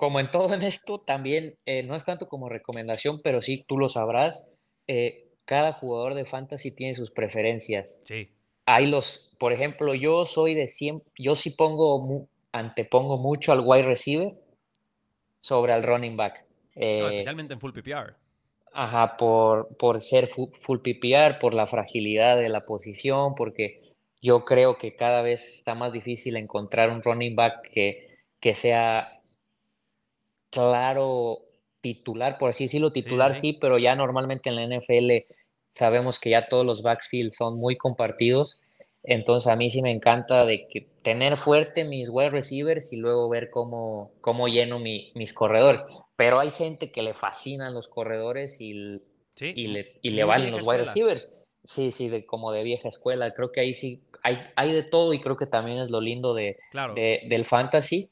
como 0.00 0.18
en 0.18 0.30
todo 0.30 0.54
en 0.54 0.62
esto, 0.62 0.98
también 1.02 1.58
eh, 1.66 1.82
no 1.82 1.94
es 1.94 2.06
tanto 2.06 2.26
como 2.26 2.48
recomendación, 2.48 3.20
pero 3.22 3.42
sí 3.42 3.66
tú 3.68 3.76
lo 3.76 3.90
sabrás, 3.90 4.54
eh, 4.86 5.28
cada 5.44 5.74
jugador 5.74 6.14
de 6.14 6.24
fantasy 6.24 6.74
tiene 6.74 6.94
sus 6.94 7.10
preferencias. 7.10 8.00
Sí. 8.06 8.30
Hay 8.64 8.86
los, 8.86 9.36
por 9.38 9.52
ejemplo, 9.52 9.92
yo 9.94 10.24
soy 10.24 10.54
de 10.54 10.68
siempre, 10.68 11.12
yo 11.18 11.36
sí 11.36 11.50
pongo, 11.50 12.00
mu- 12.00 12.26
antepongo 12.50 13.18
mucho 13.18 13.52
al 13.52 13.60
wide 13.62 13.82
receiver 13.82 14.32
sobre 15.42 15.74
al 15.74 15.82
running 15.82 16.16
back. 16.16 16.46
No, 16.76 16.82
Eh, 16.82 17.08
especialmente 17.10 17.52
en 17.52 17.60
full 17.60 17.72
PPR. 17.72 18.14
Ajá, 18.72 19.18
por, 19.18 19.76
por 19.76 20.02
ser 20.02 20.28
fu- 20.28 20.50
full 20.62 20.78
PPR, 20.78 21.38
por 21.38 21.52
la 21.52 21.66
fragilidad 21.66 22.38
de 22.38 22.48
la 22.48 22.64
posición, 22.64 23.34
porque 23.34 23.92
yo 24.22 24.46
creo 24.46 24.78
que 24.78 24.96
cada 24.96 25.20
vez 25.20 25.56
está 25.56 25.74
más 25.74 25.92
difícil 25.92 26.36
encontrar 26.38 26.88
un 26.88 27.02
running 27.02 27.36
back 27.36 27.68
que, 27.70 28.16
que 28.40 28.54
sea 28.54 29.19
claro 30.50 31.38
titular, 31.80 32.36
por 32.38 32.50
así 32.50 32.64
decirlo, 32.64 32.92
titular 32.92 33.34
sí. 33.34 33.40
sí, 33.52 33.58
pero 33.60 33.78
ya 33.78 33.94
normalmente 33.96 34.50
en 34.50 34.56
la 34.56 34.62
NFL 34.64 35.26
sabemos 35.74 36.18
que 36.18 36.30
ya 36.30 36.48
todos 36.48 36.66
los 36.66 36.82
backfield 36.82 37.30
son 37.32 37.56
muy 37.58 37.76
compartidos, 37.76 38.60
entonces 39.02 39.50
a 39.50 39.56
mí 39.56 39.70
sí 39.70 39.80
me 39.80 39.90
encanta 39.90 40.44
de 40.44 40.68
que 40.68 40.86
tener 41.02 41.38
fuerte 41.38 41.84
mis 41.84 42.10
wide 42.10 42.30
receivers 42.30 42.92
y 42.92 42.96
luego 42.96 43.28
ver 43.30 43.48
cómo, 43.50 44.12
cómo 44.20 44.46
lleno 44.48 44.78
mi- 44.78 45.10
mis 45.14 45.32
corredores. 45.32 45.82
Pero 46.16 46.38
hay 46.38 46.50
gente 46.50 46.92
que 46.92 47.00
le 47.00 47.14
fascinan 47.14 47.72
los 47.72 47.88
corredores 47.88 48.60
y, 48.60 49.00
Sí. 49.36 49.54
y 49.56 49.68
le, 49.68 49.98
y 50.02 50.10
le 50.10 50.24
valen 50.24 50.50
los 50.50 50.66
wide 50.66 50.80
receivers. 50.84 51.40
Sí, 51.64 51.92
sí, 51.92 52.08
de, 52.10 52.26
como 52.26 52.52
de 52.52 52.62
vieja 52.62 52.88
escuela. 52.88 53.32
Creo 53.32 53.52
que 53.52 53.60
ahí 53.60 53.72
sí 53.72 54.02
hay, 54.22 54.38
hay 54.54 54.72
de 54.72 54.82
todo 54.82 55.14
y 55.14 55.20
creo 55.20 55.36
que 55.36 55.46
también 55.46 55.78
es 55.78 55.90
lo 55.90 56.02
lindo 56.02 56.34
de, 56.34 56.58
Claro. 56.70 56.92
de- 56.94 57.22
del 57.26 57.46
fantasy. 57.46 58.09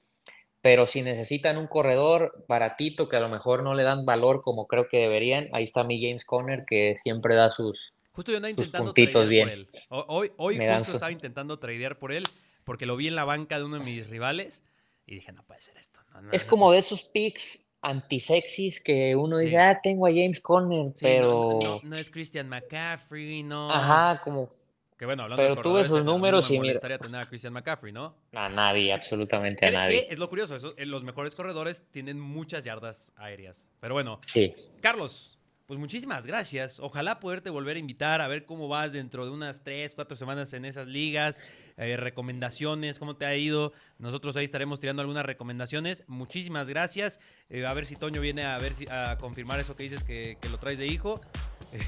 Pero 0.61 0.87
si 0.87 1.03
necesitan 1.03 1.57
un 1.57 1.69
corredor 1.69 2.45
baratito 2.49 3.09
que 3.09 3.17
a 3.17 3.21
lo 3.21 3.29
mejor 3.29 3.63
no 3.63 3.75
le 3.75 3.85
dan 3.85 4.05
valor 4.05 4.43
como 4.43 4.67
creo 4.67 4.89
que 4.89 4.99
deberían, 4.99 5.49
ahí 5.53 5.65
está 5.65 5.85
mi 5.85 6.03
James 6.03 6.25
Conner 6.25 6.65
que 6.67 6.95
siempre 6.97 7.35
da 7.37 7.51
sus... 7.51 7.93
Justo 8.13 8.33
yo 8.33 8.39
andaba 8.39 8.51
sus 8.51 8.67
intentando 8.67 8.85
puntitos 8.93 9.23
por 9.23 9.29
bien. 9.31 9.49
él. 9.49 9.69
Hoy, 9.91 10.33
hoy 10.37 10.59
Me 10.59 10.69
justo 10.69 10.85
su- 10.93 10.97
estaba 10.97 11.13
intentando 11.13 11.59
tradear 11.59 11.99
por 11.99 12.13
él 12.13 12.25
porque 12.65 12.87
lo 12.87 12.97
vi 12.97 13.07
en 13.07 13.15
la 13.15 13.25
banca 13.25 13.59
de 13.59 13.65
uno 13.65 13.79
de 13.79 13.85
mis 13.85 14.09
rivales 14.09 14.65
y 15.07 15.15
dije, 15.15 15.31
no 15.33 15.45
puede 15.45 15.61
ser 15.61 15.77
esto. 15.79 16.01
no, 16.13 16.23
no, 16.23 16.33
Es 16.33 16.43
no, 16.45 16.51
como 16.51 16.73
de 16.73 16.79
esos 16.79 17.03
picks 17.03 17.73
antisexys 17.81 18.83
que 18.83 19.15
uno 19.15 19.39
dice, 19.39 19.59
ah, 19.59 19.79
tengo 19.81 20.07
a 20.07 20.11
James 20.11 20.41
Conner, 20.41 20.87
sí, 20.97 21.01
pero... 21.03 21.59
no, 21.63 21.81
no 21.85 21.97
es 21.97 22.11
Christian 22.11 22.49
McCaffrey, 22.49 23.45
no. 23.45 23.71
Ajá, 23.73 24.21
como 24.25 24.51
Que 24.99 25.07
bueno, 25.07 25.23
hablando 25.23 25.41
Pero 25.41 25.55
de 25.55 25.63
tú 25.63 25.73
ves 25.75 25.87
sus 25.87 26.05
números 26.05 26.51
me 26.51 26.57
y 26.57 26.61
mira- 26.61 26.81
tener 26.99 27.21
a 27.21 27.27
Christian 27.27 27.53
McCaffrey, 27.53 27.93
¿no? 27.93 28.17
a 28.35 28.49
nadie, 28.49 28.93
absolutamente 28.93 29.65
a 29.67 29.71
nadie. 29.71 30.09
es 30.11 30.19
lo 30.19 30.29
curioso, 30.29 30.57
eso, 30.57 30.75
eh, 30.77 30.87
los 30.87 31.05
mejores 31.05 31.37
corredores 31.37 31.85
tienen 31.93 32.19
muchas 32.19 32.65
yardas 32.65 33.13
aéreas. 33.17 33.69
Pero 33.81 33.95
bueno, 33.95 34.21
Sí. 34.27 34.55
Carlos, 34.83 35.39
pues 35.67 35.79
muchísimas 35.79 36.27
gracias. 36.27 36.81
Ojalá 36.81 37.21
poderte 37.21 37.49
volver 37.51 37.77
a 37.77 37.79
invitar 37.79 38.21
a 38.21 38.27
ver 38.27 38.45
cómo 38.45 38.67
vas 38.67 38.93
dentro 38.93 39.25
de 39.25 39.31
unas 39.31 39.63
tres, 39.63 39.95
cuatro 39.95 40.17
semanas 40.17 40.53
en 40.55 40.65
esas 40.65 40.89
ligas, 40.89 41.45
eh, 41.77 41.97
recomendaciones, 41.97 42.99
cómo 42.99 43.15
te 43.17 43.25
ha 43.25 43.37
ido. 43.37 43.73
Nosotros 43.99 44.35
ahí 44.37 44.45
estaremos 44.45 44.81
tirando 44.81 45.03
algunas 45.03 45.25
recomendaciones. 45.27 46.03
Muchísimas 46.09 46.69
gracias. 46.69 47.21
Eh, 47.51 47.65
a 47.67 47.73
ver 47.73 47.87
si 47.87 47.95
Toño 47.95 48.21
viene 48.21 48.45
a 48.47 48.59
ver 48.59 48.73
si, 48.73 48.87
a 48.91 49.17
confirmar 49.19 49.61
eso 49.61 49.77
que 49.77 49.85
dices 49.85 50.03
que, 50.03 50.39
que 50.41 50.49
lo 50.49 50.59
traes 50.59 50.79
de 50.79 50.87
hijo. 50.87 51.21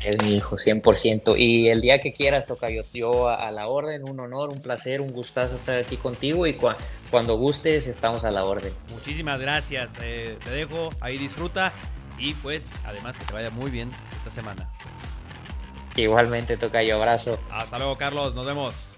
Es 0.05 0.23
mi 0.23 0.35
hijo, 0.37 0.57
100%. 0.57 1.37
Y 1.38 1.69
el 1.69 1.81
día 1.81 2.00
que 2.00 2.13
quieras, 2.13 2.46
toca 2.46 2.69
yo, 2.71 2.83
yo 2.92 3.29
a, 3.29 3.35
a 3.48 3.50
la 3.50 3.67
orden, 3.69 4.09
un 4.09 4.21
honor, 4.21 4.50
un 4.50 4.61
placer, 4.61 5.00
un 5.00 5.11
gustazo 5.13 5.57
estar 5.57 5.79
aquí 5.79 5.96
contigo 5.96 6.46
y 6.46 6.52
cua- 6.54 6.77
cuando 7.11 7.37
gustes 7.38 7.87
estamos 7.87 8.25
a 8.25 8.31
la 8.31 8.44
orden. 8.44 8.73
Muchísimas 8.92 9.40
gracias. 9.40 9.94
Eh, 10.02 10.37
te 10.44 10.50
dejo, 10.50 10.90
ahí 11.00 11.17
disfruta. 11.19 11.73
Y 12.19 12.35
pues, 12.35 12.71
además 12.85 13.17
que 13.17 13.25
te 13.25 13.33
vaya 13.33 13.48
muy 13.50 13.71
bien 13.71 13.90
esta 14.15 14.31
semana. 14.31 14.69
Igualmente 15.96 16.57
toca 16.57 16.83
yo, 16.83 16.96
abrazo. 16.96 17.38
Hasta 17.50 17.79
luego, 17.79 17.96
Carlos. 17.96 18.35
Nos 18.35 18.46
vemos. 18.46 18.90